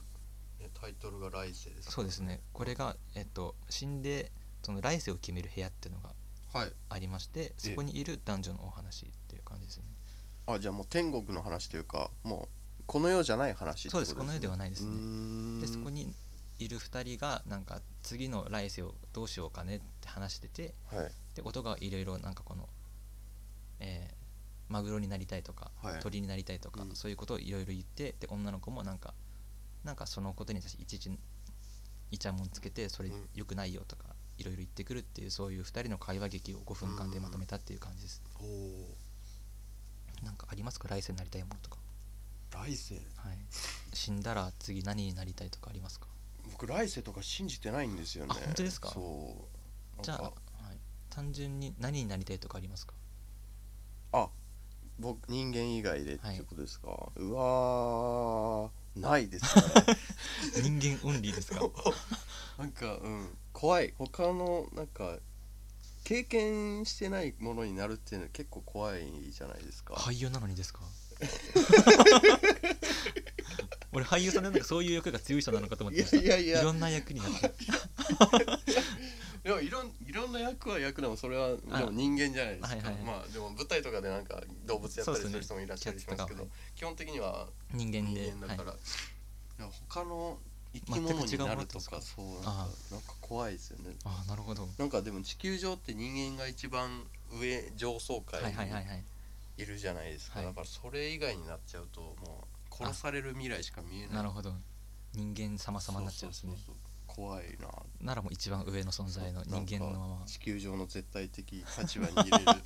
[0.62, 2.40] ねタイトルが来世ですそうですね。
[2.52, 6.17] これがえっと死んでその来世を決める部屋っていうのがはい
[6.52, 9.84] ありましてそこにいる男女のお話っていう感じですね。
[10.46, 12.48] あじゃあもう天国の話というかも
[12.80, 15.60] うこの世じゃない話ってことです、ね、そうですこの世ではないですね。
[15.60, 16.12] でそこに
[16.58, 21.12] いる2人がなんか次の来世をどうしようかねって話しててはい。
[21.34, 22.68] で音がいろいろなんかこの、
[23.80, 24.18] えー
[24.68, 26.00] マグロになりたいとか、はい。
[26.00, 26.94] 鳥になりたいとか、うん。
[26.94, 29.14] そういうことをいろいろ言ってで女の子もなんか
[29.82, 31.10] なんかそのことに対していちいち
[32.10, 33.28] イチャモンつけてそれうん。
[33.34, 34.04] 良くないよとか
[34.38, 38.96] いろいろ言ってくるっていうそういう2人の会話劇を5分間でまとめたっていう感じです、おお
[40.24, 40.88] なんかありますか？
[40.88, 41.76] 来世になりたいものとか、
[42.50, 42.94] 来世？
[42.96, 43.00] は
[43.32, 43.38] い、
[43.92, 46.06] 死んだら次何になりたいとかありますか？
[46.52, 48.32] 僕来世とか信じてないんですよね。
[48.32, 48.88] あ本当ですか？
[48.88, 49.00] そ
[50.00, 50.02] う。
[50.02, 50.32] じゃあ、はい、
[51.10, 52.94] 単純に何になりたいとかありますか？
[54.12, 54.28] あ
[54.98, 56.38] 僕人間以外でってはい。
[56.40, 59.00] ことですか、うわー。
[59.00, 59.62] ないですね。
[60.80, 61.60] 人間オンリーですか？
[62.58, 63.92] なんかうん怖い。
[63.98, 65.18] 他のなんか
[66.04, 70.80] 経験してないものになるっていうのは結構怖いじゃないですか、俳優なのにですか？
[73.92, 76.62] 俺俳優さんでなんかそういう役が強い人なのかと思っていやいやいや。
[76.62, 77.52] ろんな役になって。
[79.42, 83.02] でもいろんいろんな役は役でもそれはであも人間じゃないですか、はいはいはい。
[83.02, 86.48] まあでも舞台とかでなんか動物やったりする人もいらっしゃるしますけど、キャッツとかは。
[86.76, 88.80] 基本的には人間だから、はい。
[89.58, 90.38] いや他の
[90.74, 93.94] 生き物になるとかそうなんかあなんか怖いですよね。
[94.04, 94.62] ああなるほど。
[94.62, 97.04] はなんかでも地球上って人間が一番
[97.40, 99.04] 上上層階にはい
[99.56, 100.48] いるじゃないですか、はい。
[100.48, 104.16] だからそれ以外になっちゃうともう殺される未来しか見えない。
[104.16, 104.52] なるほど。
[105.14, 106.54] 人間様々になっちゃうんですね
[107.06, 107.68] 怖いな。
[108.00, 110.26] ならもう一番上の存在の人間のまま。
[110.26, 112.44] 地球上の絶対的立場に入れる。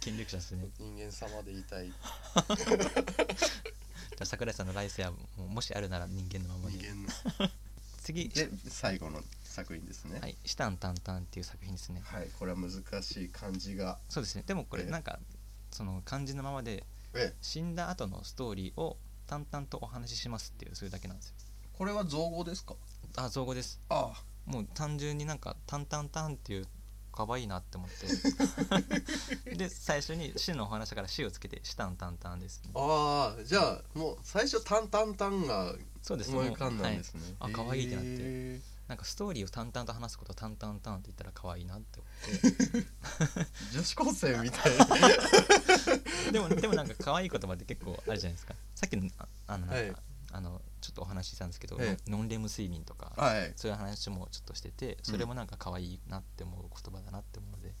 [0.00, 0.68] 権力者ですね。
[0.78, 1.90] 人間様でいたい
[4.24, 7.02] 桜井さんの来世はもしあるなら人間のままに人間
[7.44, 7.50] の。
[8.02, 8.28] 次。
[8.28, 10.20] で最後の作品ですね。
[10.20, 12.00] はい「シタンタンタン」っていう作品ですね。
[12.04, 13.98] はい、これは難しい漢字が。
[14.08, 14.42] そうですね。
[14.46, 14.90] でもこれええ。
[14.90, 15.18] なんか
[15.70, 21.34] その漢字のままでえ死んだ後のストーリーを淡々とお話ししますっていうそれだけなんですよ。
[21.72, 22.76] これは造語ですか？
[23.16, 23.80] あ造語です。
[23.88, 24.22] あ。
[24.44, 26.68] もう単純になんか「タンタンタン」っていう
[27.14, 29.54] 可愛いなって思って。
[29.54, 32.60] で最初に「死のお話だから「死」をつけて「シタンタンタン」です。
[32.64, 37.52] ねあーじゃあもう最初タンタンタンがそうです思い浮かんだんですね、はい。
[37.52, 38.10] あ可愛いってなって。
[38.18, 42.00] へなんかストーリーを淡々と話すことをタンタンタンって言ったら可愛いなって。
[42.00, 42.86] 思ってー
[43.72, 46.32] 女子高生みたい。
[46.32, 48.54] でもでもなんか可愛い言葉って結構あるじゃないですか。
[48.74, 49.96] さっきのああのなんか、はい。
[50.32, 53.52] あのちょっとお話ししたんですけど、えノンレム睡眠とか、はい。
[53.56, 57.72] そういう話もちょっとしててそれもなんか可愛いなって思う言葉だなって思うので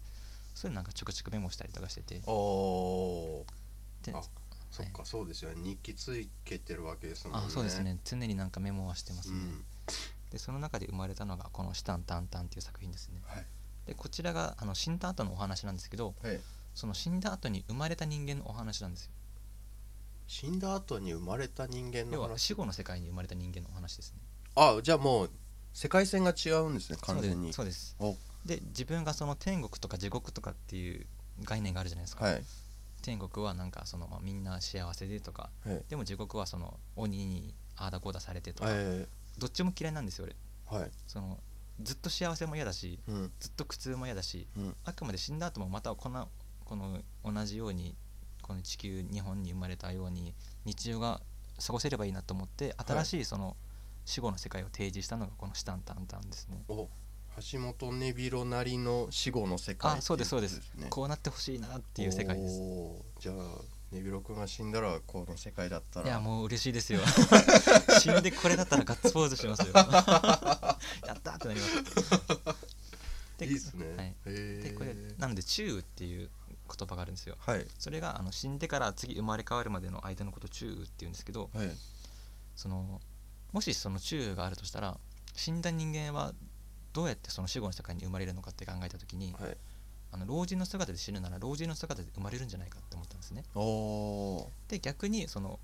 [0.54, 2.22] そういうのなんかちょくちょくメモしたりとかしてて。
[2.26, 3.44] お
[4.12, 4.22] あ
[4.70, 5.62] そっかそうですよね。
[5.62, 7.46] 日記つけてるわけですもんね。
[7.46, 7.98] あそうですね。
[8.04, 9.64] 常になんかメモはしてますね、うん。
[10.30, 13.22] でその中で生まれたのがこの「シタンタンタン」っていう作品ですね。
[13.24, 13.46] はい。
[13.86, 16.40] でこちらがあの死んだ後のお話なんですけどはい
[16.74, 19.12] その死んだ後に生まれた人間のお話なんですよ
[20.26, 24.20] 死んだ後に生まれた人間要は死後の世界に生まれた人間のお話ですね。
[24.56, 25.30] あじゃあもう
[25.72, 27.52] 世界線が違うんですね完全に。
[27.52, 27.96] そうです。
[27.98, 28.16] お。
[28.44, 31.06] で自分がその天国とか地獄とかっていう
[31.42, 32.42] 概念があるじゃないですか、はい。
[33.02, 35.50] 天国はなんかその、まあ、みんな幸せでとか。
[35.66, 35.82] はい。
[35.88, 39.06] でも地獄はその鬼にああだこうだされてとか、え
[39.38, 40.36] どっちも嫌いなんですよ俺。
[40.70, 40.90] ーはい。
[41.06, 41.38] その
[41.82, 43.32] ずっと幸せも嫌だしうん。
[43.40, 44.76] ずっと苦痛も嫌だしうん。
[44.84, 46.28] あくまで死んだ後もまたこの
[46.64, 47.96] この同じように
[48.44, 50.34] この地球日本に生まれたように
[50.66, 51.22] 日常が
[51.64, 53.56] 過ごせればいいなと思って新しいその
[54.04, 56.62] 死後の世界を提示したのがこの「シタンタンタン」ですね。
[56.68, 56.88] お
[57.50, 60.60] 橋本根広なりの死後の世界あそうですそうです。
[60.90, 62.60] こうなってほしいなっていう世界です。
[63.18, 63.34] じゃあ
[63.90, 66.06] 根広君が死んだらこの世界だったら。
[66.06, 67.00] いやもう嬉しいですよ。
[67.98, 69.72] 死んでこれだったらガッツポーズしますよ。
[69.74, 72.64] やったーってなります。
[73.44, 76.30] いいですね、はい、へでこれーなので「中雨」っていう
[76.76, 77.36] 言葉があるんですよ。
[77.38, 77.66] はい。
[77.78, 81.70] それがあの死んでから次生まれ変わるまでの間のことを中雨っていうんですけどはい。
[82.56, 83.00] その
[83.52, 84.98] もしその中雨があるとしたら
[85.34, 86.32] 死んだ人間は
[86.92, 89.56] どうやってその死後の世界に生まれるのかって考えた時にはい。
[90.12, 93.42] あの老人の姿で死ぬなら老人の姿で生まれるんじゃないかって思ったんですね。
[94.68, 95.58] で逆にその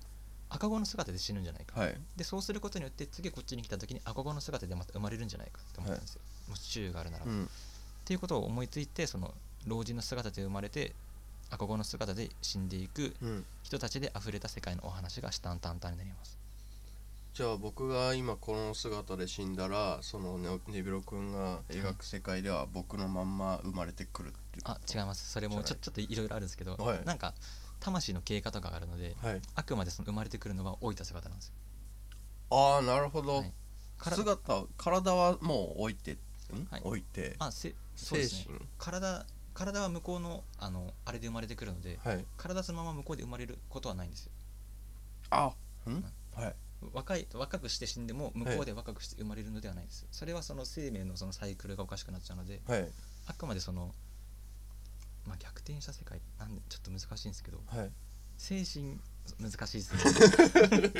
[0.49, 1.95] 赤子の姿で死ぬんじゃないか、はい。
[2.17, 7.49] でそうすることによって次こっちに来た時に赤子の姿でまた生まれるんじゃないかって思ったんですよ、もし中雨があるなら、っうん。
[8.03, 9.33] ていうことを思いついてその
[9.67, 10.93] 老人の姿で生まれて
[11.49, 13.45] 赤子の姿で死んでいくうん。
[13.63, 16.37] 人たちで溢れた世界のお話が「シタンタンタン」になります。
[17.33, 25.31] じゃあ僕が今この姿で死んだらそのね根広君が描く世界では僕のまんま生まれてくるっていうあ違います。
[25.31, 27.05] それもちょじちょっといろいろあるんですけど、はい。
[27.05, 27.33] なんか
[27.79, 29.41] 魂の経過とかがあるのではい。
[29.55, 31.53] あくまでその生まれてくるのは老いた姿なんですよ。
[32.49, 33.53] ああなるほど、はい。
[34.03, 36.17] 姿体はもう置いてん、
[36.69, 36.81] はい。
[36.83, 37.35] 置いて。
[37.39, 38.45] あせそう精ですね。
[38.57, 38.59] 神？
[38.77, 42.25] 体体は向こうのあのあれで生まれてくるのではい。
[42.37, 44.31] 体そのまま向こうで生まれることはないんですよ。
[45.29, 45.51] あ
[45.89, 46.03] ん？
[46.35, 46.55] はい。
[46.93, 52.87] 若い若くして死んでも向こうで若くして生まれるのではないです、それはその生命のそのサイクルがおかしくなっちゃうのではい。
[53.27, 53.93] あくまでその、
[55.27, 57.91] まあ、逆転した世界なんでちょっと難しいんですけどはい。
[58.37, 58.99] 精神
[59.39, 60.91] 難しいですね。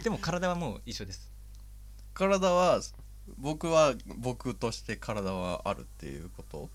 [0.02, 1.30] でも体はもう一緒です。
[2.14, 2.80] 体は
[3.36, 6.70] 僕は僕として体はあるっていうこと？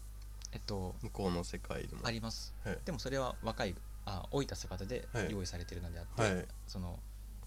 [0.51, 2.01] えっと向こうの世界でも。
[2.05, 2.53] あります。
[2.63, 2.77] はい。
[2.86, 5.31] でもそれは若いあ老いた姿ではい。
[5.31, 6.45] 用意されてるのであって、はい。
[6.67, 6.99] その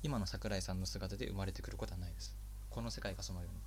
[0.03, 2.37] 今の桜井さんの姿で生まれてくることはないです。
[2.69, 3.59] この世界がそのように。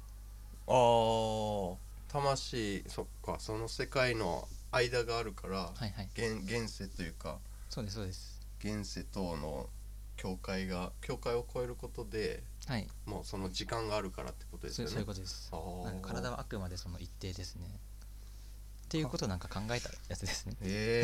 [0.67, 3.37] ああ魂そっか。
[3.39, 6.09] その世界の間があるから、はいはい。
[6.13, 8.41] 現現世というかそうですそうです。
[8.59, 9.69] 現世等の
[10.15, 12.87] 境界が境界を超えることではい。
[13.05, 14.91] もうその時間があるからってことですよね。
[14.91, 15.49] そうそういうことです。
[15.51, 15.83] あー。
[15.85, 17.67] なんか体はあくまでその一定ですね
[18.93, 20.55] っていうことをなんか考えたやつですね。
[20.61, 21.01] へ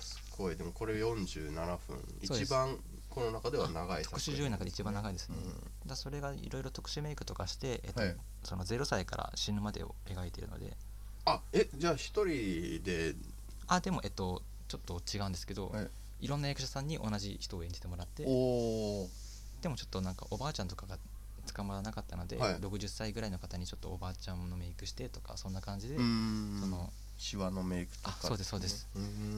[0.00, 0.56] すごい。
[0.56, 1.78] でもこれ47分。
[2.20, 2.76] 一番
[3.08, 5.36] この中では長い特殊女優の中で一番長いですね、
[5.82, 5.88] うん。
[5.88, 8.16] だそれがいろいろ特殊メイクとかして、えっとはい。
[8.42, 10.76] その0歳から死ぬまでを描いているので。
[11.24, 13.14] あえじゃあ一人で？
[13.66, 15.88] あでもえっとちょっと違うんですけど、はい。
[16.20, 18.24] い、ろんな役者さんに同じ人を演じてもらって。
[18.26, 18.30] お
[19.04, 19.10] お
[19.62, 20.98] でもちょっとなんかおばあちゃんとかが
[21.44, 22.54] 捕まらなかったので、はい。
[22.56, 28.16] 60歳ぐらいの方にちょっとおばあちゃんのメイクしてとかそんな感じで、そのシワのメイクとか。
[28.22, 28.88] あそうですそうです。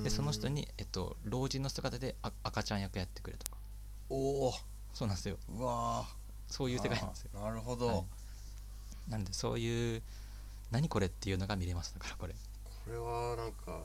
[0.02, 3.56] でその人に、えっと、老人の姿であ赤ちゃん役やってくれとか。
[4.08, 4.54] おお
[4.94, 5.36] そうなんですよ。
[5.48, 6.06] うわ
[6.48, 7.40] そういう世界なんですよ。
[7.40, 7.94] なるほど、は
[9.08, 9.10] い。
[9.10, 10.02] なんでそういう
[10.70, 12.34] 何これっていうのが見れますだからこれ。
[12.34, 13.80] これはなんか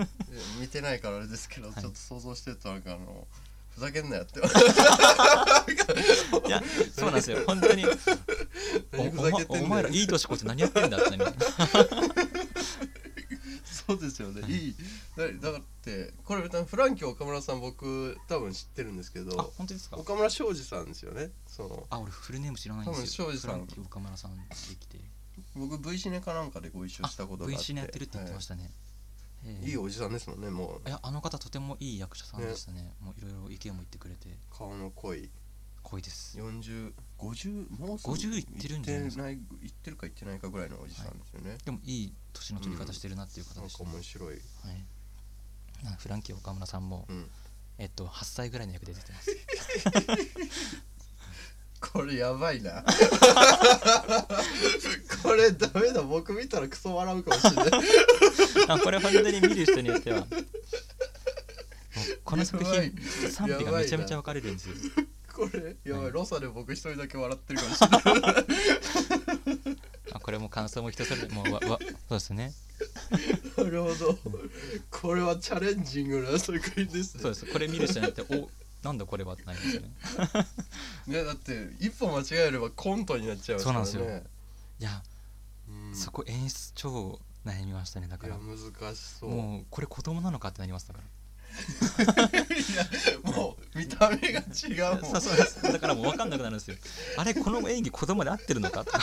[0.60, 1.74] 見てないからあれですけど、い。
[1.74, 3.26] ちょっと想像してるとなんかあの
[3.70, 4.40] ふざけんなよって。
[4.40, 4.42] い
[6.50, 7.38] やそうなんですよ。
[7.46, 7.84] 本当に。
[8.96, 11.18] おお前お前らいい年こいて何やってんだって
[13.64, 14.68] そそうですよね、はいい。
[14.68, 14.76] い
[15.16, 19.96] だだってこれフランキー岡村さん僕多分知ってるんですけあど本当ですか？
[19.96, 21.30] 岡村庄司さんですよね。
[21.46, 23.26] そのあ俺フルネーム知らないんですよ。
[23.26, 23.66] 多分庄司さん。
[23.84, 24.44] 岡村さんで
[24.78, 24.98] きて。
[25.56, 27.56] 僕 V シネかなんかでご一緒したことがあって。
[27.56, 28.74] V シネやってるって言ってましたね、ええはい
[29.44, 30.88] いいおじさんですもんねもう。
[30.88, 32.92] いやあの方とてもいい役者さんでしたね。
[33.00, 34.28] もういろいろ意見も言ってくれて。
[34.50, 35.30] 顔の濃い。
[35.82, 36.38] 濃いです。
[36.38, 39.30] 4050もうすぐ50いってるんじゃないですか。
[39.30, 44.40] いってないいってるかいってないかぐらいのおじさんですよね、でもいい年の取り方してるなっていう方なんかでしたね、面白い、はい。
[45.84, 47.30] なんかフランキー岡村さんも、うん、
[47.78, 49.36] えっと8歳ぐらいの役で出てます
[51.80, 52.84] これやばいな。
[55.22, 56.02] これダメだ。
[56.02, 57.70] 僕見たらクソ笑うかもしれない。
[58.68, 60.26] あこれ本当に見る人によっては。
[62.24, 62.92] この作品
[63.30, 64.74] 賛否がめちゃめちゃ分かれるんですよ。
[65.34, 66.12] これやばい、はい。
[66.12, 67.88] ロサで僕一人だけ笑ってるかもしれ
[68.20, 68.46] ない。
[70.12, 72.52] あこれも感想も人それぞれもうわわそうですね。
[73.56, 74.18] なるほど。
[74.90, 77.22] これはチャレンジングな作品ですね。
[77.22, 77.46] そうです。
[77.46, 78.50] これ見る人によってお
[78.82, 79.90] なんだこれはってなりますよね。
[81.06, 83.86] ねだって一歩間違えればコントになっちゃいますからね。
[83.86, 84.30] そうなんです
[84.80, 85.02] いや、
[85.68, 85.94] うん。
[85.94, 88.36] そこ演出超悩みましたねだから。
[88.36, 89.30] いや難しそう。
[89.30, 91.04] もうこれ子供なのかってなりましたから。
[92.30, 95.12] いやもう見た目が違うもん。
[95.72, 96.76] だからもう分かんなくなるんですよ。
[97.16, 99.00] あれこの演技子供で合ってるのかとか。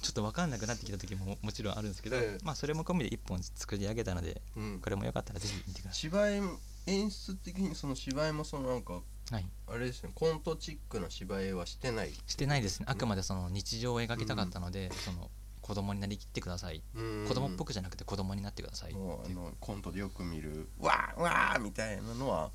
[0.00, 2.44] ちょっと分かんなくなってきた時もももちろんあるんですけど、ええ。
[2.44, 4.80] まあそれも込みで一本作り上げたのでうん。
[4.80, 6.40] これもよかったらぜひ見てくださ芝居
[6.86, 8.94] 演出的にその芝居もそのなんか
[9.30, 9.46] いはい。
[9.68, 12.12] あれですねコントチックな芝居はしてない？
[12.26, 12.86] してないですね。
[12.88, 15.30] あくまでその日常を描きたかったので、その
[15.62, 17.24] 子供になりきってください、うん。
[17.26, 19.12] 子供っぽくじゃなくて子供になってくださいっていう。
[19.24, 22.50] あのコントでよく見るわーわーみたいなのは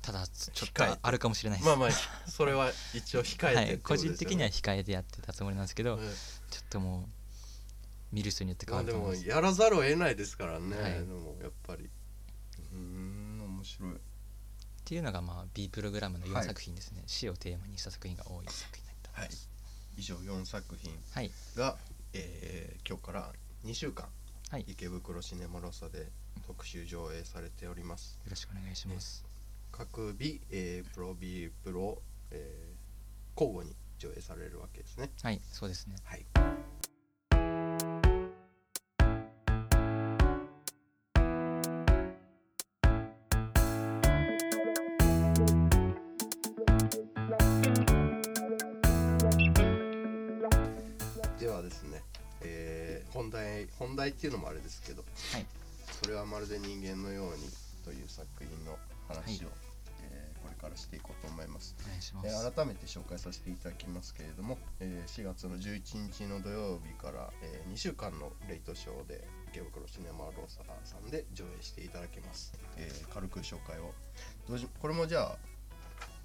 [0.00, 1.90] ただちょっと控えてあるかもしれないです、まあまあ
[2.28, 4.16] それは一応控えてはい、個ってことですよね。
[4.16, 6.00] 人的には控えてやってたつもりなんですけど、はい
[6.50, 7.08] ちょっとも
[8.12, 9.36] う見る人によって変まあでもわると思います。
[9.36, 10.92] やらざるを得ないですからね、はい。
[10.92, 11.84] でもやっぱり。
[11.84, 13.11] うーん。
[13.11, 13.11] 面
[13.88, 14.00] 白いっ
[14.84, 16.44] ていうのがまあ B プログラムの4はい。
[16.44, 19.28] 作品ですね、死をテーマにした作品が多い作品になってはい。
[19.96, 21.30] 以上4作品はい。
[21.56, 21.76] が、
[22.14, 23.32] えー今日から
[23.64, 24.08] 2週間
[24.50, 26.08] はい、よ池袋シネマロサで
[26.46, 28.18] 特集上映されております。
[28.28, 29.24] ろしくお願いします。
[29.70, 35.10] 各日、えープロ B プロ、えー交互に上映されるわけですね。
[35.22, 35.40] はい。
[35.50, 35.96] そうですね。
[36.04, 36.26] はい
[53.66, 55.46] 題本題っていうのもあれですけどはい。
[56.02, 57.48] それはまるで人間のように
[57.84, 59.48] という作品の話を、
[60.10, 61.76] えーこれからしていこうと思います、
[62.20, 73.94] おえー改めて紹介させていただきますけれども、えー4月の11日の土曜日から、え2週間のレイトショーで池袋シネマローサーさんで上映していただきます、えー軽く紹介を。
[74.48, 75.36] どうしこれもじゃあ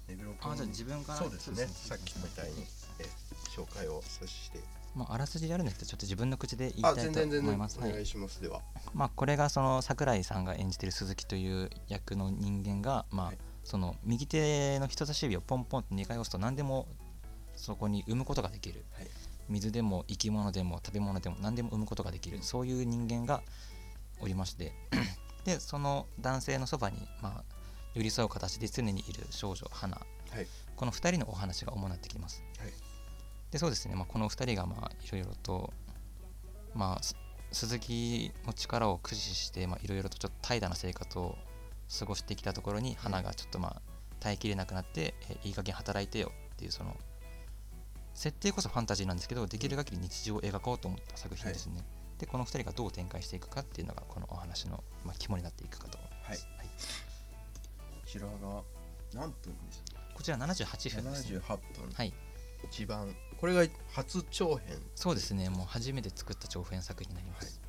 [0.08, 1.66] ネビロ君あじゃあ自分からそうですね。
[1.66, 2.66] そさっきみたいに、
[2.98, 3.06] えー
[3.54, 4.58] 紹介をさせて
[4.94, 7.78] まああらすじやるんですけどちょっと自分の口で言いあたいと思います。
[7.78, 7.90] はい。
[7.90, 8.60] お願いします、では。
[8.94, 13.38] まあこれがその桜井さんが演じてる鈴木という役の人間がまあ、はい。
[13.64, 16.88] その右手の人差し指をポンポンと2回押すと何でも
[17.54, 19.08] そこに生むことができる、はい。
[19.48, 22.38] 水でも生き物でも食べ物でも何でも生むことができる。
[22.42, 23.42] そういう人間が
[24.20, 24.72] おりまして
[25.44, 27.44] でその男性のそばにまあ
[27.94, 30.46] 寄り添う形で常にいる少女花はい。
[30.76, 32.42] この2人のお話が主になってきます。
[32.58, 32.87] はい
[33.50, 35.72] でそうですね、まあ、この2人がまあいろいろと、
[36.74, 37.16] まあ、す
[37.50, 41.36] 鈴木の力を駆使してまあいろいろとちょっと怠惰な生活を
[41.98, 43.82] 過ごしてきたところに花がちょっとまあ
[44.20, 46.96] 耐えきれなくなって、えいい加減働いてよっていうその
[48.14, 51.84] 設定こそファンタジーなんですけどできる限り日常を描こうと思った作品ですね。
[52.18, 55.98] でこの2人がどう展開していくかっていうのがこのお話の、まあ、肝になっていくかと。
[55.98, 56.10] 思い。
[56.28, 56.48] ます。
[56.56, 56.66] はい。
[56.66, 56.72] こ
[58.06, 58.32] ちらが
[59.14, 61.38] 何分ですかこちら78分ですね。
[61.38, 61.58] 78分。
[61.94, 62.12] はい、
[62.64, 64.78] 一番これが初長編。
[64.94, 67.60] そうですね、もう初めて作った長編作品になります。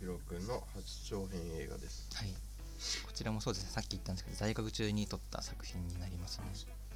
[0.00, 2.08] ビロ君の初長編映画です。
[2.14, 2.34] はい、
[3.06, 6.46] こちらもそうですね、さっき言ったんですけど、在学中に撮った作品になりますね。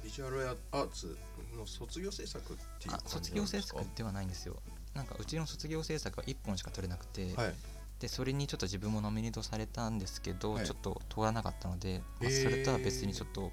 [0.03, 1.17] ビジュアルアーツ
[1.57, 4.61] の卒業制作っていう卒業制作ではないんですよ。
[4.93, 7.53] なんかうちの卒業制作は1本しか撮れなくて、はい。
[7.99, 10.65] でそれにちょっと自分もノミネートされたんですけど、はい。
[10.65, 13.51] ちょっと通らなかったので、まあそれとは別にちょっと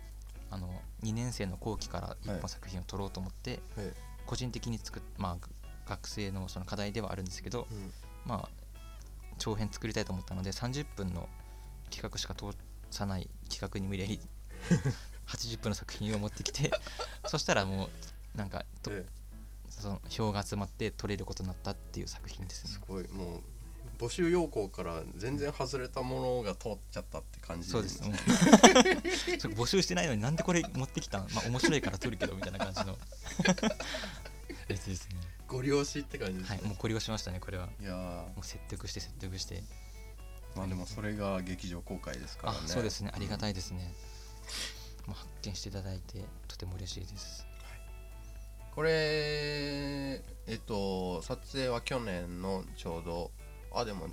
[0.52, 0.68] あの
[1.02, 2.40] 2年生の後期から1はい。
[2.40, 3.86] 本作品を撮ろうと思って、はい。
[4.26, 5.48] 個人的に作っまあ
[5.88, 7.92] 学生のその課題ではあるんですけど、うん。
[8.26, 8.48] まあ
[9.38, 11.28] 長編作りたいと思ったので30分の
[11.90, 12.56] 企画しか通
[12.90, 14.20] さない企画に無理やり
[15.26, 16.70] 80分の作品を持ってきて
[17.26, 17.86] そしたらも
[18.34, 19.04] うなんかとえ。
[19.70, 22.70] その票が集まって撮れることになったっていう作品ですね。
[22.72, 23.08] すごい。
[23.08, 23.40] もう
[24.02, 28.14] 募集要項から全然外れたものが通っちゃったって感じそうですもう
[29.38, 32.98] それ募集してないのになんでこれ持ってきたんまあ面白いから撮るけどみたいな感じの。
[34.68, 37.68] やつですねご利用しって感じですね、はいもうご利用しましたねこれは。
[37.80, 37.94] いやー。
[37.94, 39.62] もう説得して説得して。
[40.56, 42.58] まあでもそれが劇場公開ですからね。
[42.64, 43.12] あそうですね。
[43.14, 43.92] ありがたい、いですね、
[45.06, 47.46] もう発見していただいてとても嬉しいです。
[48.74, 48.90] これ
[50.46, 53.30] えっと撮影は去年のちょうど
[53.74, 54.08] あでも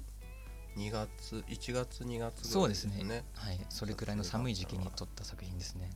[0.78, 3.04] 2月1月2月ぐそうですすね。
[3.04, 3.24] ね。
[3.34, 3.60] はい。
[3.70, 5.90] それくらいの寒い時期に撮った作品ですね。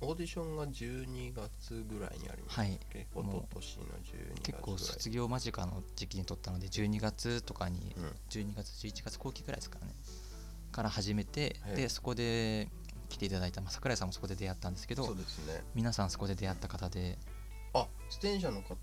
[0.00, 2.78] オーディションが12月ぐらいにありましたはい。
[2.92, 8.04] 結構もう一昨年の12月結構卒業間近の時期に撮ったので12月とかにうん。
[8.30, 9.94] 12月11月後期くらいですからね。
[10.70, 11.76] から始めて、はい。
[11.76, 12.68] でそこで
[13.08, 15.64] 来ていただいた、まあ、桜井さんもそこで出会ったんですけどそうですね。
[15.74, 17.18] 皆さんそこで出会った方で。
[17.74, 18.76] あ出演者の方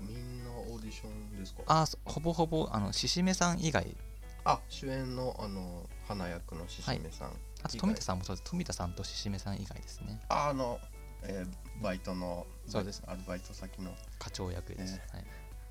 [0.00, 1.62] みんなオーディションですか？
[1.66, 3.96] あほぼほぼあの獅子目さん以外。
[4.44, 7.32] あ主演のあの花役の獅子目さん、
[7.62, 8.50] あと富田さんもそうです。
[8.50, 10.20] 富田さんと獅子目さん以外ですね。
[10.28, 10.78] ああの、
[11.22, 13.02] えーバイトのそうです。
[13.06, 13.92] アルバイト先の。
[14.18, 15.24] 課長役です、ねはい、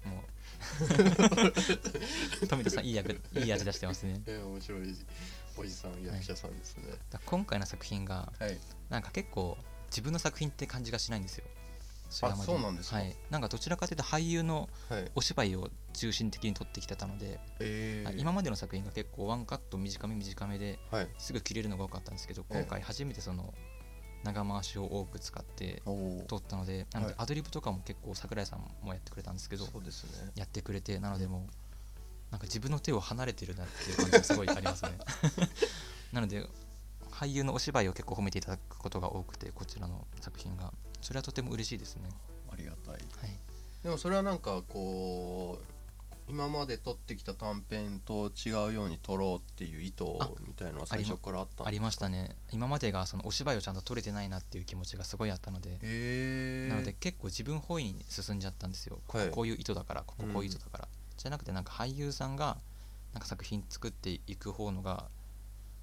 [0.07, 0.21] も
[2.41, 2.45] う。
[2.47, 4.21] 富田さんいい役いい味出してますね。
[4.27, 4.95] えー面白い。
[5.57, 6.91] おじさん役者さんですね。
[6.91, 8.59] だから今回の作品がはい、
[8.89, 9.57] なんか結構
[9.87, 11.45] 自分の作品って感じがしないんですよ
[12.23, 12.43] れまで。
[12.43, 12.97] そうなんですか。
[12.97, 15.11] はい、なんかどちらかというと俳優のはい。
[15.15, 21.07] お芝居を中心的に撮ってきてたので、えー、今までの作品が結構ワンカット短め短めではい。
[21.17, 22.57] すぐ切れるのが多かったんですけどええ。
[22.61, 23.53] 今回初めてその
[24.23, 25.83] 長回しを多く使って
[26.27, 27.23] 撮ったのでなのではい。
[27.23, 30.31] アドリブとかも結構桜井さんもやってくれたんですけどそうですね。
[30.35, 31.65] やってくれてなのでもう
[32.31, 34.91] なんか自分の手を離れてるなっていう感じがすごいありますね。
[36.11, 36.45] なので
[37.11, 40.73] 俳優のお芝居を結構褒めていただくことが多くてこちらの作品が
[41.05, 42.09] それはとても嬉しいですね。
[42.51, 42.93] ありがたい。
[42.93, 43.01] はい。
[43.83, 45.63] でもそれはなんかこう
[46.27, 52.35] 今まで撮ってきた短編と違うように撮ろうっていう意図あみたいのは最初からあったんありましたね。
[52.51, 55.77] 今までがそのお芝居をちゃんと撮れてないなっていう気持ちがすごいあったので
[56.69, 59.27] なので結構自分本位に進んじゃったんですよ、こはい。
[59.27, 60.87] ここういう意図だからこここういう意図だから、
[61.17, 62.57] じゃなくてなんか俳優さんが
[63.13, 65.05] なんか作品作っていく方のが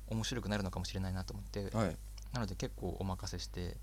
[0.09, 1.97] 面白くなるのかもしれないなと思って、はい。
[2.33, 3.77] なので結構お任せして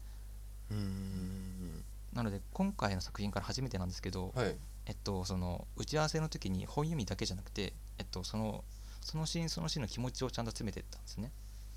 [2.13, 4.55] なので今回の作品から初めてなんですけど、はい。
[4.85, 8.63] えっとその打ち合わせの時に本読みだけじゃなくてえっとその
[9.01, 11.31] そのシーンそのシーンの気持ちをちゃんと詰めていったんですね。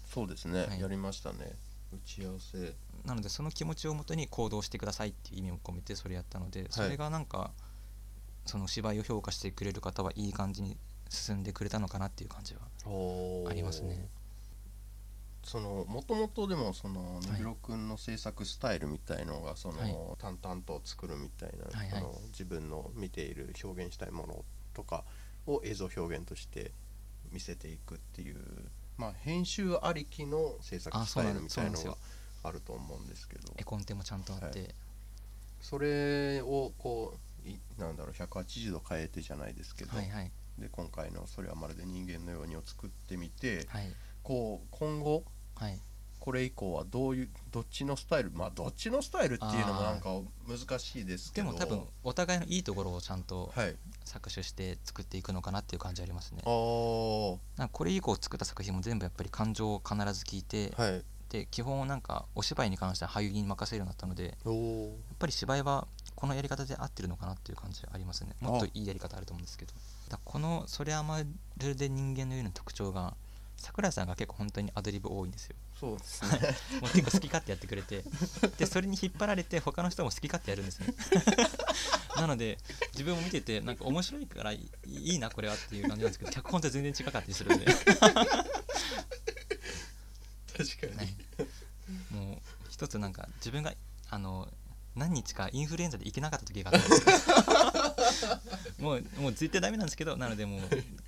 [0.06, 0.80] そうですね、はい。
[0.80, 1.52] やりましたね。
[1.92, 2.74] 打ち合わせ。
[3.04, 7.50] なのでその気持ちをもとに行動してくださいっていう意味を込めてそれやったのでそれがなんか
[8.46, 10.76] その芝居を評価してくれる方はいい感じに
[11.08, 12.60] 進んでくれたのかなっていう感じは
[13.50, 14.08] ありますね
[15.52, 17.30] そのもともとでもそのい。
[17.30, 19.94] 目黒くんの制作スタイルみたいのがその、はい。
[20.18, 22.00] 淡々と作るみたいな、はいはい。
[22.00, 25.04] その自分の見ている表現したいものとか
[25.46, 26.72] を映像表現として
[27.30, 28.38] 見せていくっていう
[28.96, 31.96] まあ編集ありきの制作スタイルみたいのが
[32.44, 33.52] あると思うんですけど。
[33.58, 34.66] 絵コンテもちゃんとあって、は
[35.60, 40.32] それをこういなんだろう180度変えてじゃないですけど、はいはい。
[40.56, 43.94] で今回の「それはまるで人間のように」を作ってみて、はい。
[44.22, 45.24] こう今後
[45.62, 45.78] はい。
[46.18, 50.10] これ以降はどういうどっちのスタイルまあどっちのスタイルっていうのもなんか
[50.46, 51.48] 難しいですけど。
[51.48, 53.76] でも多分お互いのいいところをちゃんとはい。
[54.04, 56.42] 搾取して作っていくのかなっていう感じありますね。
[56.44, 57.38] あー。
[57.56, 61.04] なんかこれ以降作った作品も全部やっぱり感情を必ず聞いて、はい。
[61.30, 68.36] で基本なんかお芝居に関しては俳優に任せるようになったのでやっぱり芝居はこのやり方で合ってるのかなっていう感じありますね。
[68.38, 69.72] もっといいやり方あると思うんですけど。
[70.10, 71.22] だこの「それあま
[71.56, 73.16] るで人間のような特徴が
[73.62, 75.54] 桜井さんが結構本当にアドリブ多いんですよ。
[75.78, 76.30] そうですね。
[76.80, 78.02] もう結構好き勝手やってくれて。
[78.58, 80.92] でそれに引っ張られて他の人も好き勝手やるんですね。
[82.16, 82.58] なので
[82.92, 88.06] 自分も見ててなんか面白いからいいなこれはっていう感じなんですけど脚本と全然違かったりするんで、確か
[90.86, 91.14] に、はい、
[92.10, 92.38] もう
[92.68, 93.72] 一つなんか自分が
[94.10, 94.48] あの
[94.94, 97.36] 何日かインフルエンザで行けなかった時があったんですよ
[98.78, 100.60] もうもう絶対ダメなんですけどなのでもう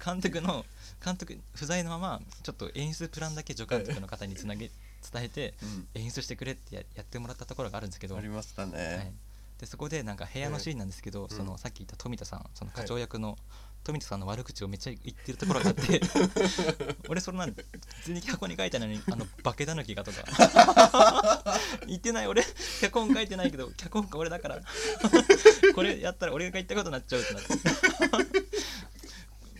[0.04, 0.64] 監督の
[1.04, 4.70] 監督不在のままちょっと演出プランだけ助監督の方につなげ
[5.12, 5.54] 伝えて
[5.94, 8.16] 演出してくれってややってもらったところがあるんですけど。
[8.16, 9.12] ありましたね、はい、
[9.58, 13.38] でそこでなんか部屋のシーンなんですけど、ええそのさっき言った富田さんその課長役の
[13.84, 16.00] 富田さんの悪口をめっちゃ言ってるところがあって
[17.08, 17.54] 俺それなん
[18.04, 20.24] 全然脚本に書いてないのにあの化け狸がとか。
[21.86, 22.42] 言ってない俺。
[22.80, 24.62] 脚本書いてないけど脚本家俺だから。
[25.74, 27.54] これやったら俺が言ったことになっちゃうってなって。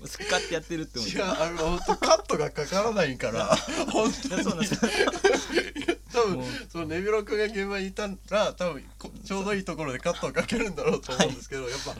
[0.06, 3.56] スカってやってるって思って違うあの本当カットがかからないから。
[3.90, 4.84] 本当いやそうなんにです。
[4.84, 4.90] よ
[6.14, 11.94] 多分そのネビロ君が現場にいたら多分こちょうどいいところでカットをかけるんだろうと思うんですけど、やっぱ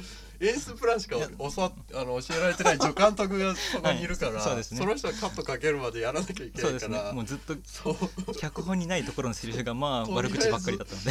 [0.46, 4.86] 演出プランしか教わっあの教えられてない助監督がそこにいるから、はいそそね。
[4.86, 7.12] の人がカットかけるまでやらなきゃいけないから。
[7.12, 7.54] もうずっと
[8.34, 11.10] 脚本にないところのセリフがまあ 悪口ばっかりだったので。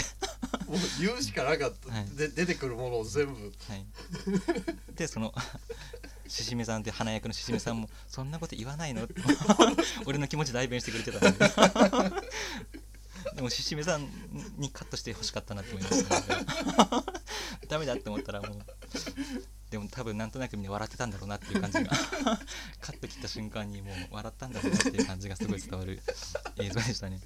[0.67, 2.07] もう言うしかなかった、 はい。
[2.15, 3.33] で出てくるものを全部。
[3.69, 3.85] はい、
[4.95, 5.33] でその
[6.27, 9.07] ししめさんって花役のししめさんも「そんなこと言わないの?
[10.05, 12.15] 」俺の気持ち代弁してくれてたので
[13.35, 14.07] でもししめさん
[14.57, 16.45] にカットしてほしかったなって思いましたね。
[17.67, 18.59] ダメだって思ったらもう
[19.69, 21.89] でも多分なんとなくみんな笑ってたんだろうなっていう感じが。
[22.79, 25.99] カット切った瞬間にもう笑ったんだろうなっていう感じがすごい伝わる
[26.57, 27.19] 映像でしたね。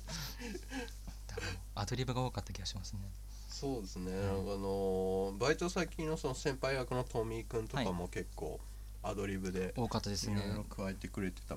[1.27, 3.11] 多分アドリブが多かった気がしますね。
[3.49, 8.59] そうですね、あのバイト先のその先輩役のトミー君とかも結構
[9.01, 10.39] アドリブで多かったですね。
[10.39, 11.55] いろいろ加えてくれてた、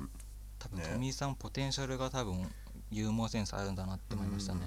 [0.59, 2.51] 多分、ねトミーさんポテンシャルが多分
[2.91, 4.61] ユーモアセンスあるんだなって思いましたね、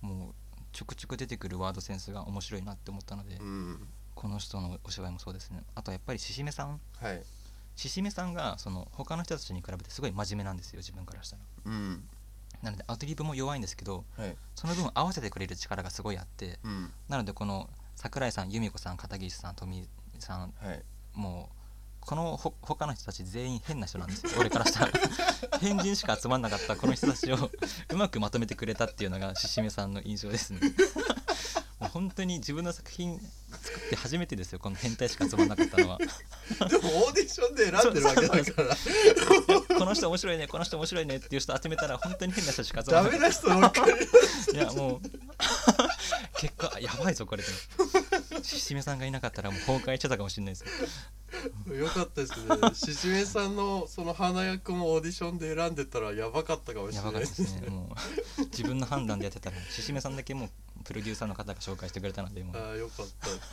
[0.00, 0.34] もう
[0.72, 3.88] ちょくちょく出てくるワードセンスが面白いなって思ったので、うん。
[4.14, 5.62] この人のお芝居もそうですね。
[5.74, 6.80] あとやっぱりししめさん。
[7.00, 7.22] はい。
[7.76, 11.42] ししめさんがその他の人たちに比べてすごい真面目なんですよ自分からしたら。
[11.64, 12.08] うん。
[12.62, 14.36] なのでアドリブも弱いんですけどはい。
[14.54, 16.92] その分合わせてくれる力がすごいあってうん。
[17.08, 19.88] なのでこの桜井さん由美子さん片桐さん富井
[20.18, 20.82] さんはい。
[21.14, 21.59] もう
[22.10, 24.32] このほ他の人たち全員変な人なんですよ。
[24.40, 24.92] 俺からしたら。
[25.62, 26.74] 変人しか集まんなかった。
[26.74, 27.36] この人たちを
[27.88, 30.58] うまくまとめてくれたっていうのがししめさんの印象ですね。
[31.78, 33.16] もう本当に自分の作品
[33.52, 34.58] 作って初めてですよ。
[34.58, 35.98] この変態しか集まんなかったのは。
[35.98, 36.04] で
[36.78, 38.76] もオーディションで選んでるわけだから。
[39.78, 40.48] この人面白いね。
[40.48, 41.16] この人面白いね。
[41.18, 43.92] っていう人集めたら本当に変な人しか集まなかっメな人ばっかり
[44.52, 45.00] たいやもう。
[46.40, 47.48] 結果やばいぞこれで。
[48.42, 50.64] ししめさんがいなかったらもう崩壊してたかもしれないです
[51.74, 52.74] よかったですね。
[52.74, 57.68] ししめさんのその花役もオーディションで選んでたらやばかったかもしやれないですね。
[57.68, 57.90] も
[58.38, 60.50] う自分の判断でやってたらししめさんだけもう
[60.84, 62.56] プロデューサーの方が紹介してくれたのでもう。
[62.56, 63.06] ああよかっ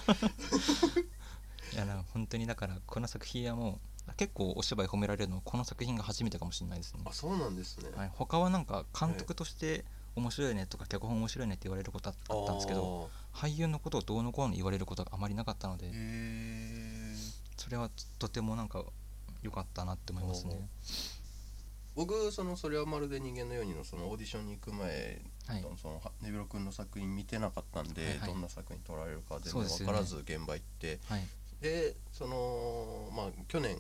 [0.05, 0.13] た。
[1.75, 7.01] いやな本当にだからこの作品はもう結構お芝居褒められるのはこの作品が初めてかもしれないですね。
[7.05, 9.83] あ、そうなんですね、はい、他はなんか監督として
[10.17, 15.91] 面白いねとか脚本面白いねって言われることああったんですけど俳優のことをどうのこうの言われることがあまりなかったので
[17.57, 17.89] それは
[18.19, 18.83] とてもなんか
[19.41, 20.67] 良かったなって思いますね。
[21.95, 25.61] 僕そのそれはまるで人間のようにのそのオーディションに行く前はい。
[25.61, 28.17] のそのはねびろくんの作品見てなかったんで、はい。
[28.19, 31.21] はいどんな作品撮られるか全然分からず現場行ってはい
[31.59, 33.77] でそのまあ去年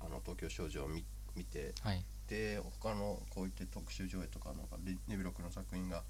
[0.00, 2.04] あの東京少女を見見てはい。
[2.28, 6.02] で他のこういった特集上映とかなんかでねびろくんの作品が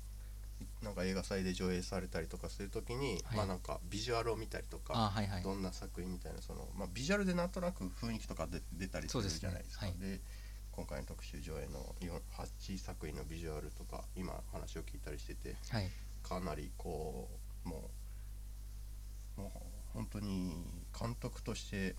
[0.82, 3.36] なんか映画祭で上映されたりとかするときに、はい。
[3.38, 9.86] まあなんかビジュアルを見たりとか、あはいはいどんな作品みたいなその、まあ、ビジュアルでなんとなく雰囲気とかで出たりするじゃないですか。
[9.86, 9.94] はい。
[9.98, 10.20] で
[10.72, 15.90] 今回の特集上映の4 8作品のビジュアルとか今話を聞いたりしててはい。
[16.22, 17.28] かなりこ
[17.64, 17.90] うも
[19.38, 19.58] うもう
[19.92, 20.52] 本当に
[20.98, 21.94] 監督として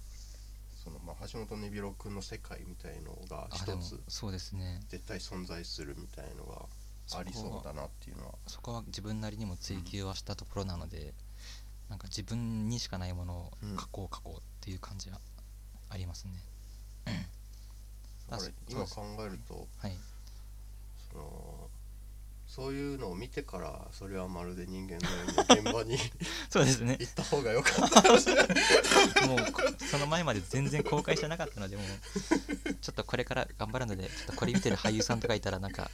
[0.83, 4.81] その、まあ、橋本ねびろくんの世界みたいのが一つそうですね。
[4.89, 6.65] 絶対存在するみたいのが
[7.13, 8.33] ありそうだなっていうのは。
[8.47, 11.13] そこは自分なりにも追求はしたところなので、
[11.89, 15.19] なんか自分にしかないものをうん書こう書こうっていう感じは
[15.89, 16.33] ありますね。
[18.37, 18.95] うです。
[18.95, 19.97] 考えるとはい、
[21.11, 21.69] その
[22.47, 25.97] そういうのを見てからそれはまるで人間のように現場に
[26.49, 26.97] そうですね。
[26.99, 28.47] 行った方がよかったかもしれない。
[29.27, 35.91] もうこその前まで全然公開してなかったのでもうちょっとこれから頑張るのでちょっとこれ見てる俳優さんとかいたらなんか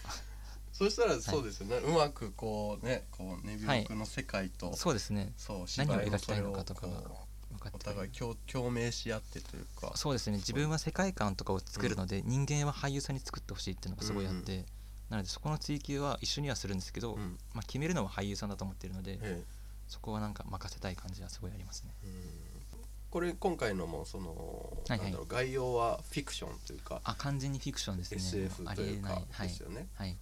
[0.71, 5.33] そしたらそうですよね、うまくこうねこうねびろくんの世界と、そうですね。
[5.37, 7.79] そう何を描きたいのかとかがお分かって。
[7.85, 9.91] 互い共共鳴し合ってというか。
[9.95, 10.37] そうですね。
[10.37, 14.65] 自分は世界観とかを作るので、人間は俳優さんに作ってほしいっていうのがすごいあって、
[15.09, 17.37] なのでそこの追求は一緒にはするんですけど、うん。
[17.53, 19.43] まあ、決めるのは俳優さんだと思ってるので、え
[19.87, 21.93] そこはなんか任せたい感じはすごいありますね。
[22.03, 22.79] えうん。
[23.09, 24.99] これ今回のもその、はいはい。
[24.99, 28.17] なんだろう概要はフィクションというかあ完全にフィクションですね。
[28.17, 28.97] SF ありえとい。
[28.99, 30.17] うかですよね、はい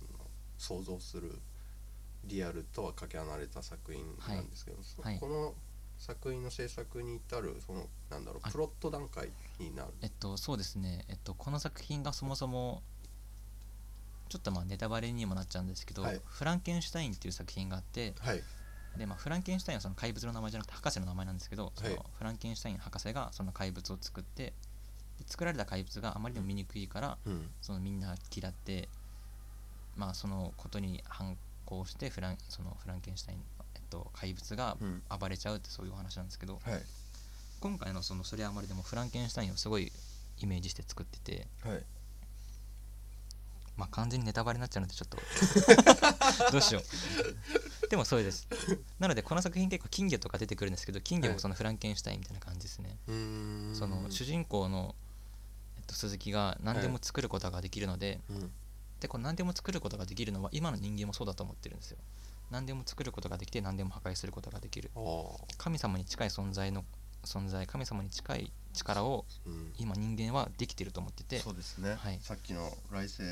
[0.60, 1.32] 想像する
[2.26, 5.20] リアルとはかけ離れた作品なんですけど、そはい。
[5.20, 5.56] この
[5.98, 8.52] 作品の制作に至るそのなんだろうあ。
[8.52, 9.90] プロット段階になる。
[10.02, 11.06] えっとそうですね。
[11.10, 12.84] えっとこの作品がそもそも
[14.30, 16.22] ちょっとまあネタバレにもなっちゃうんですけど、はい。
[16.24, 18.44] フランケンシュタインっていう作品があってはい。
[18.98, 24.54] で、まあ、フランケンシュタインはその怪物の名前じゃなくて博士の名前なんですけど、そのはいフランケンシュタイン博士がその怪物を作って
[25.18, 27.50] で作られた怪物があまりにも醜いから、うん。
[27.62, 28.90] そのみんな嫌って
[30.00, 33.40] まあそのことに反抗してフランそのフランケンシュタイン、
[33.76, 35.04] えっと、怪物がうん。
[35.20, 36.82] 暴れちゃうってそういうお話なんですけど、はい。
[37.60, 39.92] 今回のその「それあまり」でもフランケンシュタインをすごい
[40.38, 41.84] イメージして作っててはい。
[43.76, 45.18] まあ完全にネタバレになっちゃうのでちょっと
[46.52, 47.88] どうしよう。
[47.90, 48.48] でもそうです。
[49.00, 53.76] なのでこの作品結構金魚とか出てくるんですけど金魚もそのフランケンシュタインみたいな感じですね、うーん。
[53.76, 54.96] その主人公の、
[55.78, 58.52] えっと、鈴木が何でも作ることができるので、うん
[59.00, 61.98] でこの何でも作ることができるのは今の人間もそうだと思ってるんですよ。
[62.52, 64.92] 何でも作ることができて何でも破壊することができる。
[65.58, 66.84] 神様に近い存在の
[67.24, 69.74] 存在神様に近い力をうん。
[69.78, 71.40] 今人間はできてると思ってて。
[71.40, 72.20] そうですね、はい。
[72.22, 73.24] さっきの来世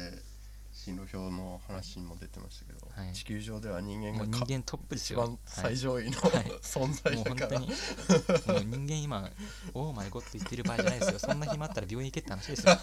[0.88, 3.14] 進路表の話にも出てましたけど、はい。
[3.14, 6.32] 地球上では人間もうがか人間トップです一番最上位の、はい。
[6.62, 7.60] 存在もうだから。
[7.60, 7.68] 本
[8.46, 8.66] 当に。
[8.66, 9.30] もう人間今
[9.74, 11.20] オーマイゴッと言ってる場合じゃないですよ。
[11.20, 12.78] そんな暇あったら病院行けって話ですよ。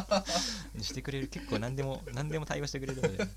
[0.80, 3.28] してくれる結構何でも何でも対応してくれるので。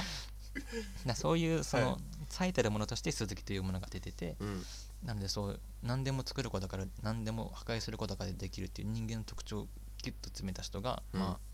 [1.06, 2.00] なそういうその、はい。
[2.28, 4.62] 最たるものとして鈴木というものが出ててうん。
[5.02, 9.68] なのでそう何でも作ることから何でも破壊することができるっていう人間の特徴を
[10.02, 11.20] ギュッと詰めた人が、うん。
[11.20, 11.53] まあ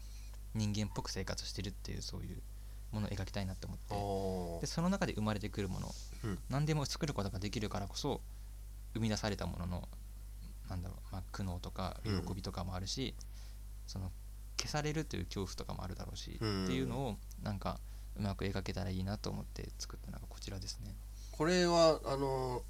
[0.55, 2.43] 人間っぽく生活してるっていうそういう
[2.93, 4.67] ものを描きたいなって思あって。
[4.67, 4.75] でー。
[4.75, 5.95] その中で生まれてくるもの
[6.25, 6.39] うん。
[6.49, 8.21] 何でも作ることができるからこそ
[8.95, 9.89] 生み出されたものの
[10.69, 12.23] なんだろう、まあ、苦悩とかうん。
[12.25, 13.15] 喜びとかもあるし、
[13.87, 14.11] その
[14.59, 16.65] 消されるという恐怖とかもあるだろうし、うん。
[16.65, 17.79] っていうのをなんか
[18.17, 20.95] うまく描けたらいいなと思って作ったのがこちらですね。
[21.33, 22.63] これはあの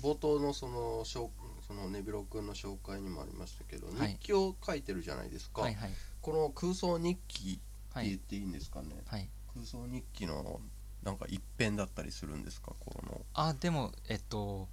[0.00, 1.28] 冒頭のその紹
[1.66, 4.12] そのネビロ君の紹介にもありましたけど、はい。
[4.12, 5.90] 日記を書いてるじゃないですか、はいはい
[6.24, 7.60] この空想日記
[7.92, 9.28] はいって言っていいんですかね、はい。
[9.52, 10.58] 空想日記の
[11.02, 12.72] なんか一編だったりするんですか？
[12.80, 13.20] この。
[13.34, 14.66] あでもえっと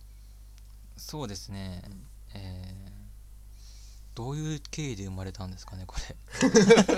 [0.96, 2.08] そうですね、うん。
[2.36, 2.92] えー
[4.14, 6.16] どういう経緯で生まれたんですかねこれ。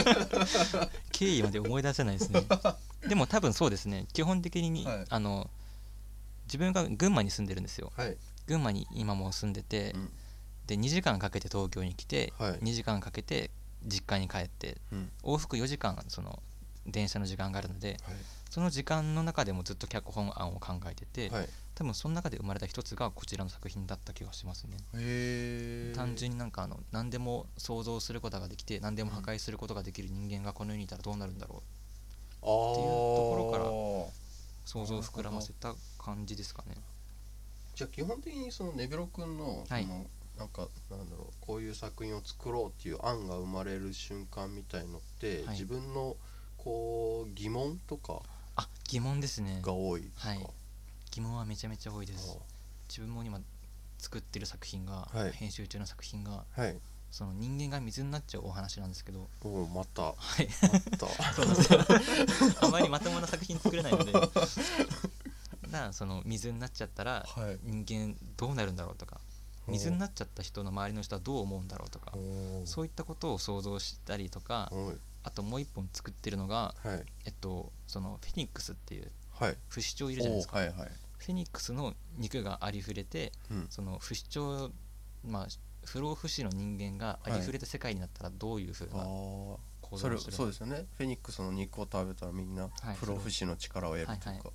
[1.14, 2.42] 経緯まで思い出せないですね。
[3.08, 4.08] でも多分そうですね。
[4.14, 5.06] 基本的に、はい。
[5.10, 5.50] あの
[6.46, 7.92] 自分が群馬に住んでるんですよ。
[7.96, 10.12] はい、群馬に今も住んでて、うん。
[10.66, 12.60] で2時間かけて東京に来て、はい。
[12.60, 13.52] 2時間かけて
[13.86, 15.12] 実家に帰ってうん。
[15.24, 16.42] 往復4時間その
[16.86, 18.16] 電車の時間があるのではい。
[18.54, 21.50] その時間の中でもずっと脚本案を考えてて、はい。
[21.74, 24.78] 多分その中で生まれた一つがこちらの作品だった気がしますね。
[25.96, 31.58] 単純になんかあの何でも想像することができて何でも破壊することができる人間がこの世にいたらどうなるんだろう。
[31.58, 33.64] っていうところから
[34.66, 36.76] 想像を膨らませた感じですかね。
[37.74, 39.88] じゃあ基本的にそのネビロ君のその、はい
[40.38, 45.54] なんかなんだろうこういう作品を作ろうっていう案が生まれる瞬間みたいのって、はい。
[45.54, 46.16] 自分の
[46.58, 48.22] こう疑問とか
[48.56, 49.62] あ疑問ですね。
[49.64, 50.48] が多いはい。
[51.12, 52.38] 疑問はめちゃめちゃ多いです。
[52.90, 53.40] 自分も今
[54.00, 55.32] 作ってる作品が、はい。
[55.32, 56.78] 編集中の作品があはい。
[57.12, 59.30] その人間が水になっちゃうお話なんですけど。
[59.44, 60.02] おおまた。
[60.02, 60.48] まはい。
[60.98, 61.08] た。
[61.34, 61.80] そうなんですよ。
[62.62, 64.12] あまりまともな作品作れないので。
[65.70, 67.60] だその水になっちゃったらはい。
[67.64, 69.22] 人間どうなるんだろうとか
[69.68, 74.72] 水になっちゃった人の周りの人はどう思うんだろうとかおそういったことを想像したりとか
[75.24, 77.04] あともう一本作ってるのがはい。
[77.26, 79.58] えっとそのフェニックスっていうはい。
[79.70, 80.58] 不死鳥いるじゃないですか。
[80.58, 80.92] はいはい。
[81.18, 83.68] フェニックスの肉がありふれてうん。
[83.70, 84.72] その不死鳥
[85.26, 85.48] まあ
[85.86, 89.58] 不老不死の人間がありふれた世界になったらどういうふうあなー。
[89.96, 90.86] それ構造をするそうですよね。
[90.98, 92.96] フェニックスの肉を食べたらみんなはい。
[92.96, 94.54] 不老不死の力を得るというか、はいはい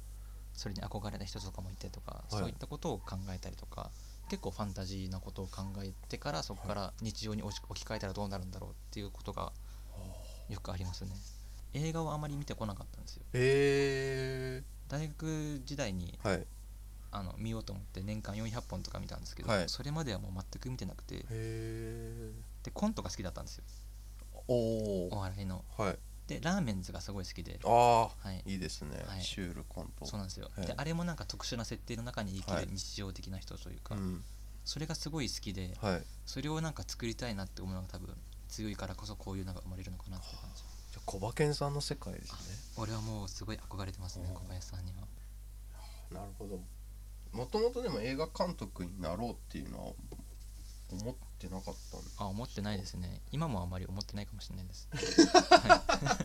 [0.54, 2.34] それに憧れた人とかもいてとか、い。
[2.34, 3.92] そういったことを考えたりとか
[4.28, 9.52] 結構ファンタジーなことを考えてからそこから日常に置き換えたらどうなるんだろうっていうことが
[10.48, 11.10] よくありますね。
[11.74, 13.22] 映画をあまり見てこなかったんですよ。
[13.34, 16.46] へ大学時代にえはい。
[17.10, 19.68] あの見ようと思って年間400本とか見たんですけど、はい。
[19.68, 21.24] それまではもう全く見てなくて。
[22.62, 23.64] でコントが好きだったんですよ。
[24.46, 25.64] おおお笑いの。
[25.76, 25.98] はい
[26.28, 27.58] でラーメンズがすごい好きで。
[27.64, 28.42] ああはい。
[28.46, 29.22] いいですね、はい。
[29.22, 30.06] シュールコント。
[30.06, 32.66] そうなんですよ、はいであれもなんか特殊な設定の中に生きはい。
[32.66, 34.22] る日常的な人というか、うん。
[34.64, 36.02] それがすごい好きではい。
[36.26, 38.14] それをなんか作りたいなって思うのが多分
[38.48, 40.62] 強いからこそこういうのが生まれるのかなって感じ。
[40.62, 42.36] じゃあ小馬健さんの世界ですね。
[42.76, 45.08] 俺はもうすごい憧れてますね小林さんには。
[46.12, 46.60] なるほど。
[47.32, 49.92] もともとでも映画監督になろうっていうのは
[50.96, 53.20] 思ってなかったんですあ思ってないですね。
[53.32, 54.88] 今もあまり思ってないかもしれないです、
[55.28, 56.18] は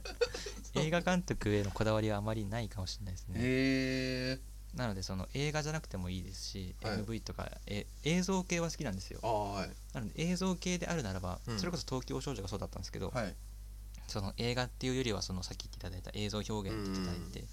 [0.75, 0.79] い。
[0.87, 3.39] 映画監督へのこだわりはあまりないかもしれないですね。
[3.39, 4.53] へえ。
[4.75, 6.97] なのでその映画じゃなくてもいいですし、はい。
[6.97, 9.19] MV とかえ映像系は好きなんですよ。
[9.21, 9.69] はい。
[9.93, 11.59] なので映像系であるならば、うん。
[11.59, 13.35] それこそ東京少女がそうだったんですけど、はい。
[14.07, 17.45] その映画っていうよりはそのさっき言っていただいた映像表現って言っていただいて、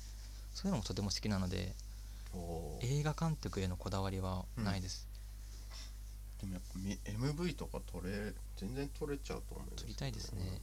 [0.55, 1.75] そういうのもとても好きなので
[2.83, 5.09] 映画監督へのこだわりはないです、
[6.41, 10.61] でもやっぱみ MV とか撮れ全然撮れちゃうと思うんです撮りたいですね、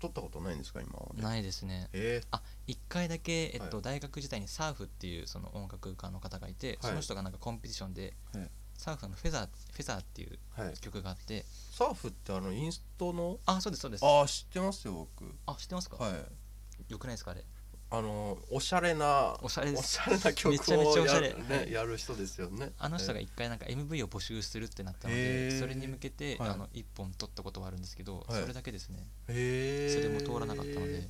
[0.00, 1.88] 撮ったことないんですか今ま MV でないですね。
[1.92, 3.84] えあ一回だけ、えっとはい。
[3.84, 6.78] 大学時代にサーフっていうその音楽家の方がいて、はい。
[6.80, 8.50] その人がなんかコンペティションで、はい。
[8.76, 10.38] サーフのフェザーフェザーっていう
[10.80, 11.44] 曲があって。
[11.70, 13.38] サーフってあのインストの？
[13.46, 14.04] あそうですそうです。
[14.04, 15.32] ああ知ってますよ僕。
[15.46, 16.92] あ知ってますか、はい。
[16.92, 17.44] よくないですかあれ？
[17.90, 19.80] あのおしゃれなおしゃれです。
[19.80, 21.28] おしゃれな曲をめちゃめちゃおしゃれ。
[21.28, 22.72] やる,、ね、やる人ですよね。
[22.78, 26.50] あの人が一回なんか MV を募集するってなったのでそれに向けてはい。
[26.50, 28.40] あの一本撮ったことはあるんですけどはい。
[28.42, 28.98] それだけですね。
[29.28, 31.08] へえそれも通らなかったので。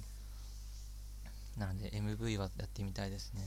[1.56, 3.42] なので MV はやってみたいですね。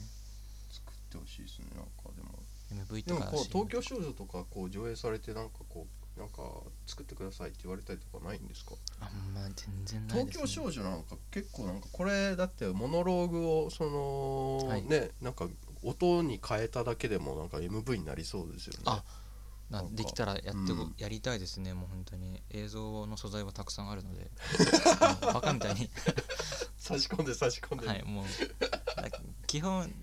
[0.71, 2.39] 作ってほしいですねなんかでも。
[2.71, 6.41] MV でもとかこう東京少女とかこう上映されてなんかこうなんか
[6.85, 8.73] 作ってくださいって言われたりとかないんですか？
[8.99, 14.83] あんま全然ない東です、ね、京少女なんか結構なんかこれだってモノローグをその、はい。
[14.83, 15.47] ねなんか
[15.83, 18.79] 音に変えただけでもなんか MV になりそうですよね。
[18.85, 19.03] あ
[19.69, 20.95] なできたらやってご、うん。
[20.97, 21.73] やりたいですね。
[21.73, 22.41] もう本当に。
[22.49, 24.21] 映像の素材はたくさんあるので。
[25.21, 25.89] うんバカみたいに。
[26.77, 28.25] 差し込んで差し込んで、はいもう
[29.45, 29.93] 基本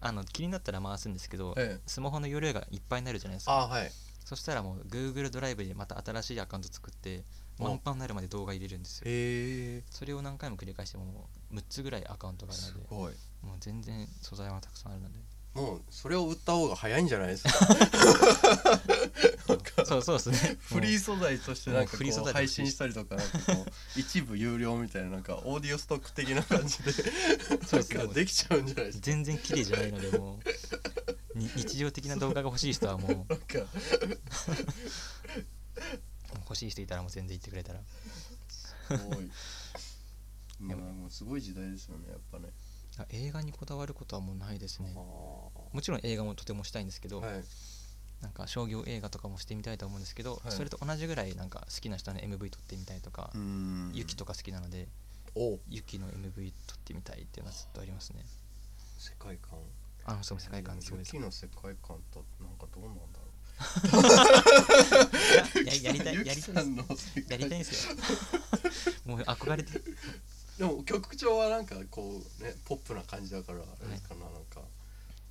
[0.00, 1.82] あの気になったら回すんですけど、ええ。
[1.86, 3.52] スマホの容量がいっぱいになるじゃないですか。
[3.52, 3.92] あはい
[4.30, 7.24] そしたらもう Google ドライブでまた新しいアカウント作って
[7.58, 7.64] お。
[7.64, 9.02] 満帆になるまで動画入れるんですよ。
[9.06, 9.82] へえ。
[9.90, 13.14] それを何回も繰り返してももう6つぐらいアカウントがあるのですごい。
[13.42, 15.18] もう全然素材はたくさんあるので。
[15.52, 17.50] もうそれを売った方が早いんじゃないですか？
[19.84, 20.56] そうそうですね。
[20.60, 23.66] フリー素材としてなんかこもう配信したりとかなんかこ
[23.96, 26.92] う一部有料みたいななんかオーディオストック的な感じで
[27.66, 29.06] そうでできちゃうんじゃないですか？
[29.06, 30.36] 全然綺麗じゃないのでもう。
[30.36, 30.42] に
[31.34, 33.26] 日常的な動画が欲しい人はもう
[36.50, 37.80] 欲しい人いたらもう全然言ってくれたら。
[38.48, 39.30] すごい。
[40.58, 42.50] まあもうすごい時代ですよねやっぱね。
[42.98, 44.92] あ映画にこだわることはもうないですね。
[44.96, 47.44] あもちろん映画もとてもしたいんですけど、ーはい。
[48.20, 50.52] なんか商業映画とかもしてみたいと思うんですけど、はい。
[50.52, 53.92] それと同じぐらいなんか好きな人の MV 撮ってみたいとか、うーん。
[53.94, 54.88] ユキとか好きなので
[55.36, 58.26] おユキの MV 撮ってみたいっていうのはずっとありますね。
[58.98, 59.60] 世界観
[60.10, 61.14] あのそう世界観すごいです。
[61.14, 63.30] ユキの世界観となんかどうなんだろう。
[65.64, 66.76] ややりたいやりたい
[67.28, 67.94] やりたいんですよ。
[69.04, 69.84] もう憧れてる。
[70.58, 73.68] でも曲調はなんかこうねポップな感じだからあれ
[74.00, 74.62] かな、なんか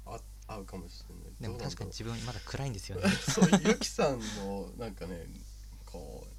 [0.05, 1.23] あ合うかもしれない。
[1.41, 3.09] でも確かに自分まだ暗いんですよね。
[3.30, 5.25] そうゆきさんのなんかね
[5.86, 6.30] こう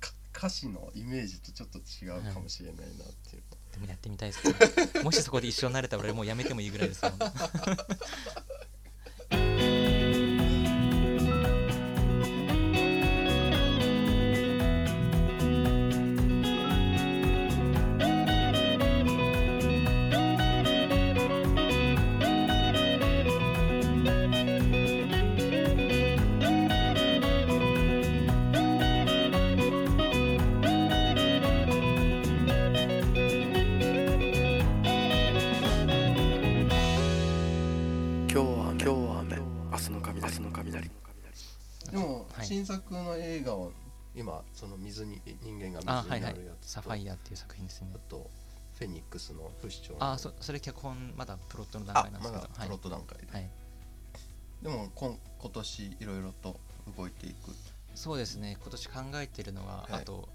[0.00, 3.42] か歌詞のイメージとちょっと違うかもしれないなっていう、
[3.72, 7.12] でもやってみたいですねもしそこで一緒になれたら俺もうやめてもいいぐらいですもん。
[42.60, 43.72] 新作の映画を
[44.14, 47.88] 今その水に人間が水になるやつとサファイアっていう作品ですね。
[47.94, 48.30] あと
[48.78, 49.98] フェニックスの不死鳥。
[49.98, 52.60] のあそそれ脚本まだプロットの段あ階なんでますけど。
[52.60, 52.68] はい。
[52.68, 53.50] だプロット段階で、はい。
[54.62, 56.60] でも今今年いろいろと
[56.98, 57.54] 動いていく。
[57.94, 58.58] そうですね。
[58.60, 59.92] 今年考えてるのは、はい。
[59.94, 60.28] あと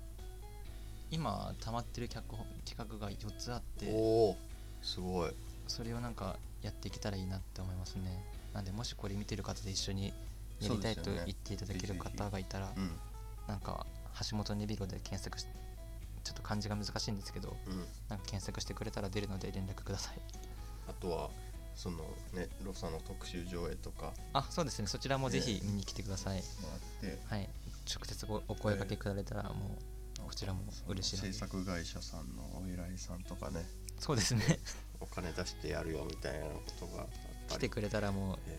[1.12, 3.92] 今溜まってる脚本企画が4つあって。
[3.92, 4.38] おお
[4.82, 5.32] すごい。
[5.68, 8.24] それをなんかやっていけたらいいなって思いますね。
[8.52, 10.12] なんでもしこれ見てる方で一緒に
[10.62, 12.92] やりたいと言っていただける方がいたら、うん
[13.48, 13.86] なんか
[14.28, 15.46] 橋本ネビロで検索し
[16.24, 17.78] ちょっと漢字が難しいんですけどうん。
[18.10, 20.20] なんか検索してくれたら出るので連絡ください。
[20.88, 21.30] あとは
[21.76, 21.98] その
[22.34, 24.14] ねロサの特集上映とか。
[24.34, 24.88] あそうですね。
[24.88, 26.42] そちらもぜひ見に来てください、
[27.30, 27.50] はい。
[27.88, 29.78] 直接ごお声掛けくれたらも
[30.20, 33.64] うこちらも嬉しい制作会社さんのお偉いさんとかね。
[34.00, 34.60] そうですね。
[35.00, 37.06] お金出してやるよみたいなことが
[37.50, 38.58] 来てくれたらもうえ。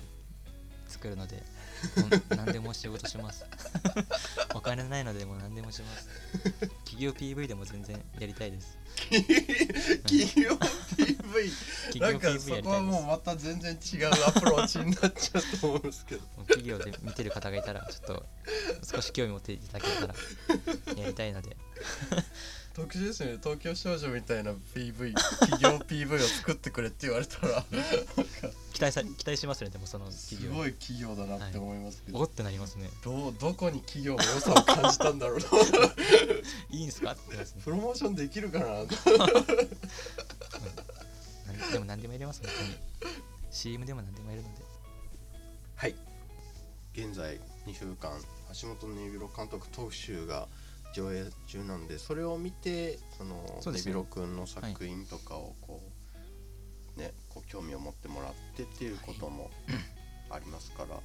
[0.89, 1.43] 作るので
[2.31, 3.45] 何でも仕事します。
[4.55, 6.09] お金ないのでもう何でもします。
[6.85, 8.79] 企業 PV でも全然やりたいです。
[10.05, 16.23] 企業 PV なんかそこはもうまた全然違うアプローチになっちゃうと思うんですけど。
[16.49, 18.27] 企業で見てる方がいたらちょっと
[18.95, 20.15] 少し興味持っていただけたら
[20.97, 21.57] やりたいので
[22.77, 23.39] 特殊ですね。
[23.43, 27.65] 東京少女みたいな PV 企業 PV を作ってくれって言われたら。
[28.75, 29.71] 期待さ期待しますね。
[29.71, 30.55] でもそのす企業。
[30.55, 32.91] ごい企業だなって思いますけど、おってなりますね。
[33.03, 35.39] どうどこに企業の良さを感じたんだろう。
[35.39, 35.47] な
[36.69, 37.13] いいんですか？
[37.13, 37.47] ってね。
[37.65, 38.67] プロモーションできるかな。
[38.67, 38.87] なん
[41.73, 42.51] でも何でもやります本
[43.01, 43.15] 当に。
[43.51, 44.63] CM でも何でもやるので。
[45.77, 45.95] はい。
[46.93, 48.21] 現在2週間
[48.61, 50.47] 橋本ネビロ監督特集が
[50.95, 53.83] 上映中なんでそれを見てそのネそね。
[53.87, 55.83] ビロ君の作品とかをこ
[56.97, 59.51] う、ねこう興味を持ってもらってっていうことも
[60.31, 60.99] ありますから、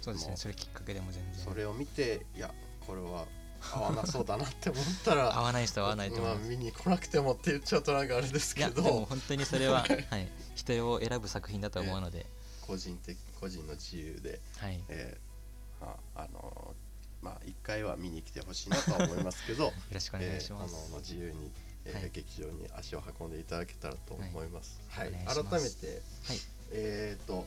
[0.00, 0.36] そうですね。
[0.36, 1.44] それきっかけでも全然。
[1.44, 2.52] それを見ていや
[2.86, 3.26] これは
[3.60, 12.26] 合わなそうだなって思ったら 合わない人は合わないと思いまあ、見に来なくてもって言っちゃうとなんかあれですいやでけども本当にそれは、 はい、人を選ぶ作品だと思うので、
[12.66, 16.74] 個人的個人の自由で、はい、よえーまああの
[17.22, 21.50] まあ一回は見に来てほしいなとは思いますけど ろしくお願いします、えーあの自由に、
[21.84, 22.10] えーはい。
[22.12, 24.80] 劇場に足を運んでいただけたらと思います。
[24.88, 25.12] は、はい。
[25.12, 26.38] 改めて、はい。
[26.72, 27.46] えっ、と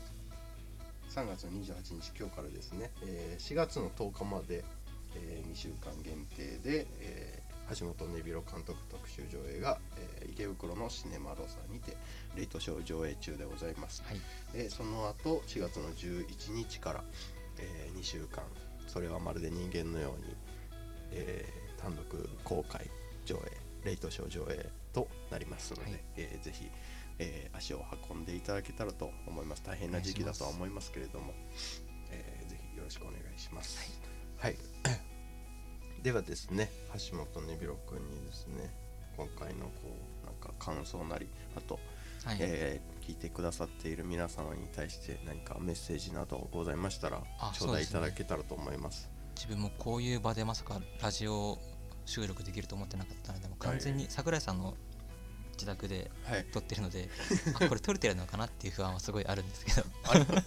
[1.09, 4.63] 3月の28日今日からですね、えー4月の10日まで、
[5.15, 11.95] え2週間限定で、えー橋本根弘監督特集上映が、えー池袋のシネマロサにて
[12.35, 14.01] レイトショー上映中でございます。
[14.03, 14.21] はい。
[14.53, 17.03] でその後4月の11日から、
[17.59, 18.43] え2週間
[18.87, 20.35] それはまるで人間のように、
[21.11, 22.87] えー単独公開
[23.25, 23.39] 上映
[23.85, 25.99] レイトショー上映となりますので、はい。
[26.17, 26.69] えーぜひ、
[27.17, 29.63] えー足を運んでいただけたらと思います。
[29.63, 31.33] 大変な時期だとは思いますけれども、
[32.11, 33.79] えーぜひよろしくお願いします。
[34.37, 34.55] はい、
[36.03, 36.69] ではですね
[37.09, 38.69] 橋本根弘君にですね
[39.17, 39.71] 今回のこ
[40.23, 41.79] うなんか感想なりあと
[42.25, 49.09] はい、えー聞いてくださっている皆様に対して何かメッセージなどございましたらあ頂戴いただけたらと思います。
[49.35, 51.57] 自分もこういう場でまさかラジオ
[52.05, 54.75] 収録できると思ってなかったので完全に桜井さんの
[55.53, 57.09] 自宅ではい、撮ってるので、
[57.55, 59.83] あこれ撮れてるのかなっていう不安はすごいあるんですけど。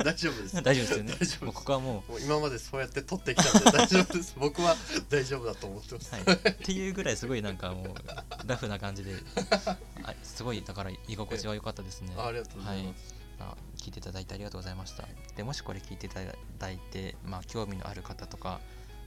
[0.04, 0.54] 大丈夫です。
[0.62, 1.12] 大丈夫ですよね。
[1.12, 1.44] 大丈夫です。
[1.44, 4.34] もうここはももう今までそうやって撮ってきたんで大丈夫です。
[4.38, 4.76] 僕は
[5.08, 6.10] 大丈夫だと思ってます。
[6.12, 9.14] う、はい、っていうぐらいすごいなんかもうラフな感じで。
[10.02, 12.14] あすごいだから居心地は良かったですね。
[12.16, 13.14] あありがとうございます。
[13.40, 15.06] あ聞いていただいてありがとうございました。
[15.36, 16.20] でもしこれ聞いていた
[16.58, 18.60] だいて、まあ、興味のある方とか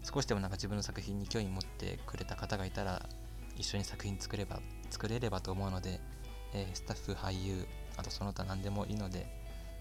[0.04, 3.08] 少しでもなんか自分の作品に興味持ってくれた方がいたら
[3.58, 4.60] 一緒に作品作れば
[4.90, 6.00] 作れればと思うので、
[6.54, 7.66] えースタッフ俳優
[7.98, 9.26] あとその他何でもいいので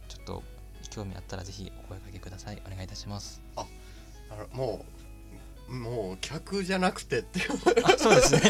[0.09, 0.43] ちょっと
[0.91, 2.63] 興味あったらぜひお声掛けください。
[2.67, 3.43] お願いいたします。
[3.57, 3.67] あ
[4.37, 4.85] のも
[5.69, 7.41] うもう客じゃなくてって。
[7.85, 8.41] あそうですね。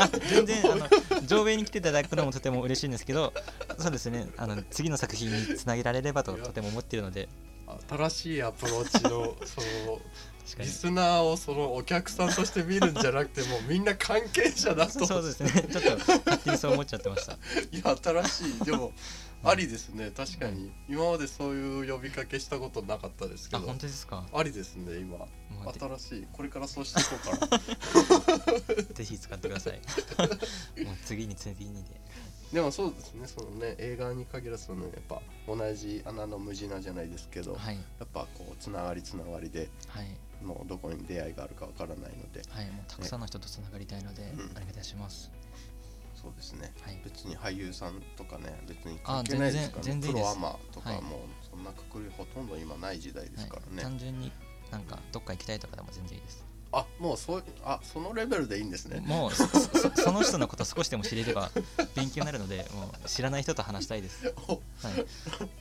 [0.00, 0.88] あ 全然あの
[1.26, 3.32] 上映に来ていただくのもとても嬉しいんですけど
[3.78, 4.28] そうですね。
[4.36, 7.28] あの次の作品につなげられればととても思っているので
[7.88, 10.00] 新しいアプローチの その
[10.58, 15.04] リスナーをそのお客さんとして見るんじゃなくてもうみんな関係者だと。
[15.06, 15.50] そうですね。
[15.50, 17.32] ちょっと勝手にそう思っちゃってました。
[17.72, 18.92] いや新しいでも
[19.42, 20.12] ありですね。
[20.16, 20.70] 確かに。
[20.88, 24.24] 今までそういう呼びかけしたことなかったですけあど本当ですか？
[24.32, 25.26] ありですね今。
[25.98, 26.26] 新しい。
[26.32, 28.94] これからそうしていこうかな。
[28.94, 29.80] ぜひ使ってください。
[30.84, 32.00] もう次に次にで
[32.52, 33.26] でもそうですね。
[33.26, 37.74] そのね映画に限らずそのやっぱ同じ穴の無地なじゃないですけど、はい。
[37.74, 40.06] やっぱこうつながりつながりではい。
[40.44, 42.66] もうどこに出会いがあるかわからないのではい。
[42.66, 44.50] もうたくさんの人とつながりたいので、うん。
[44.50, 45.30] お願いいたします。
[46.14, 46.72] そうですね。
[46.82, 47.00] はい。
[47.04, 50.00] 別に俳優さんとかね別にあ関係ないですからね。
[50.06, 51.02] プロアマとかはい。
[51.02, 51.20] もう
[51.50, 54.30] そんなくくりほとんど今ない時代ですからはい、ね、単純に
[54.70, 59.00] なんかどっか行きたいとかでも全然いいですあもうそうあそのレベルでいいんですね。
[59.06, 61.50] もうそそその人のこと少しでも知れれば
[61.94, 64.62] 勉強になるのでもう知らない人と話したいです、おはい、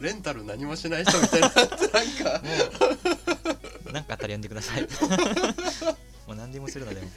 [0.04, 1.66] レンタル何もしない人みたいななんか。
[3.86, 4.82] もう何かあったら呼んでください。
[6.28, 7.04] もう何でもするので、う。
[7.04, 7.08] ん。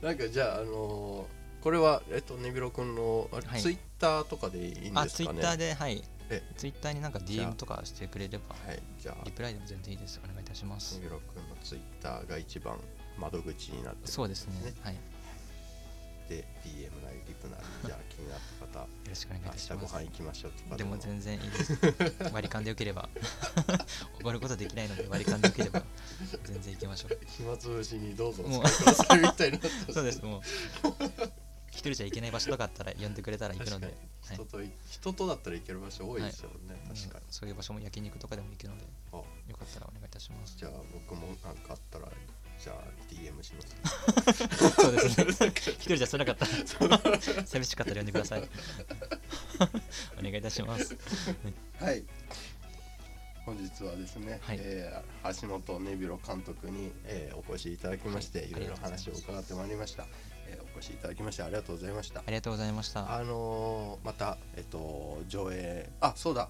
[0.00, 5.00] なんかじゃあ、あのーこれは、えっと、ねびろくんのツイッターとかでいいんですかね？
[5.00, 6.04] あツイッターではい。
[6.28, 6.42] え。
[6.58, 9.24] ツイッターになんか DM とかしてくれればはいじゃあ。
[9.24, 10.20] リプライでも全然いいです。
[10.22, 10.96] お願いいたします。
[10.98, 12.78] ねびろくんのツイッターが一番
[13.18, 14.70] 窓口になってるそうですね。
[14.70, 14.94] ねはい。
[14.94, 15.00] よ
[16.28, 18.38] で DM なりリプなりじゃあ気になっ
[18.72, 19.72] た方 ろしくお願いします。
[19.74, 20.76] 日ご飯行きましょうとか。
[20.76, 21.78] でも全然いいです。
[22.32, 23.08] 割り勘でよければ。
[24.20, 25.82] おごることできないので割り勘でよければ
[26.44, 27.18] 全然行きましょう。
[27.26, 28.68] 暇つぶしにどうぞおもう。
[29.92, 30.22] そうです。
[30.22, 30.40] もう。
[31.70, 37.24] 一人じゃ行けない場所とかあったら呼んでくれたら行くので、人とい、人とだったら行ける場所多いですよね、うん確かに。
[37.30, 38.84] そういう場所も焼肉とかでも行くので。
[39.12, 39.24] あよ
[39.64, 40.56] かったらお願いいたします。
[40.56, 42.08] じゃあ僕もなんかあったら
[42.62, 42.76] じゃあ
[43.12, 44.38] DM します。
[44.74, 45.52] そうですね。
[45.54, 46.46] 一人じゃ辛かった。
[46.88, 48.48] ら寂しかったら呼んでください。
[50.18, 50.96] お願いいたします。
[51.80, 52.04] はい。
[53.44, 54.58] 本日はですね、はい。
[54.60, 58.50] えー橋本根弘監督に、えーお越しいただきまして、はい。
[58.50, 60.06] い、ろいろ話を伺ってまいりました、
[60.46, 62.20] えーお越しいただきましてありがとうございました。
[62.20, 63.14] ありがとうございました。
[63.14, 65.90] あのーまたえっと上映。
[66.00, 66.48] あそうだ。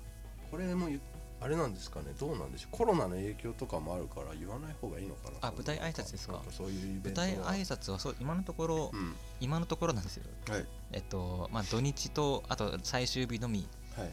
[0.51, 1.01] これも言っ
[1.41, 2.77] あれなんですかねどうなんでしょう。
[2.77, 6.41] コロナの影響とかもあるから言わない方がいいのかなあ舞台挨拶ですか？
[6.51, 7.27] そういうイベ舞ントは。
[7.27, 9.15] 台挨拶はそう今のところ、うん。
[9.41, 10.25] 今のところなんですよ。
[10.49, 10.67] はい。
[10.93, 13.69] えっとまあ土日とあと最終日のみ。
[13.97, 14.13] はい。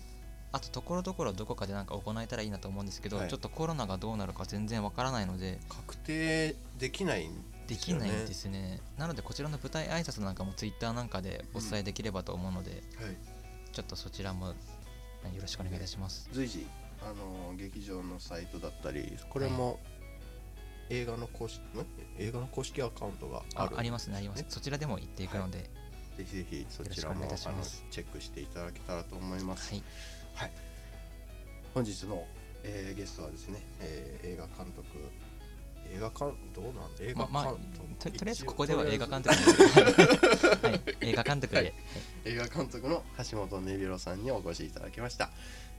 [0.53, 3.29] あとところどころどこかでなんか行えたらいいなと思うんですけど、はい。
[3.29, 5.59] ちょっとコロナがどうなるか全然わからないので。
[5.69, 7.31] 確定できないん
[7.67, 8.81] できないんですね。
[8.97, 12.81] なのでこちらの舞台挨拶なんかもツイッターなんかでお伝えできればと思うので、はい。
[13.71, 14.53] ちょっとそちらもは
[15.31, 16.27] いよろしくお願いいたします。
[16.33, 16.67] 随時
[17.03, 19.79] あの劇場のサイトだったりこれも、
[20.89, 21.85] 映画の公式ん
[22.19, 24.39] 映画の公式アカウントがあるあありますねあります。
[24.39, 25.69] ねそちらでも行っていくので。
[26.17, 29.83] ぜひぜひそちらもよろしくお願いいたしあのますチェックしていただけたらと思います、はい。
[30.35, 30.51] はい、
[31.73, 32.25] 本日の、
[32.63, 34.87] えーゲストはですね、えー映画監督
[35.93, 36.91] 映画監どうなん？
[37.01, 37.57] 映画ま監ま
[37.99, 41.65] 督、ととりあえずここでは映画監督で、はい、映画監督で、はい。
[41.65, 41.73] はい。
[42.25, 42.87] 映画監督。
[42.87, 45.31] の橋本根弘さんにお越しいただきました、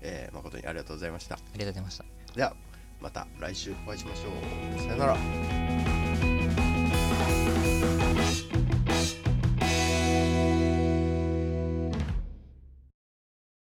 [0.02, 1.36] えー誠にありがとうございました。
[1.36, 2.04] ありがとうございました。
[2.34, 2.54] では
[3.00, 4.28] また来週お会いしましょ
[4.76, 4.82] う。
[4.82, 6.01] さよなら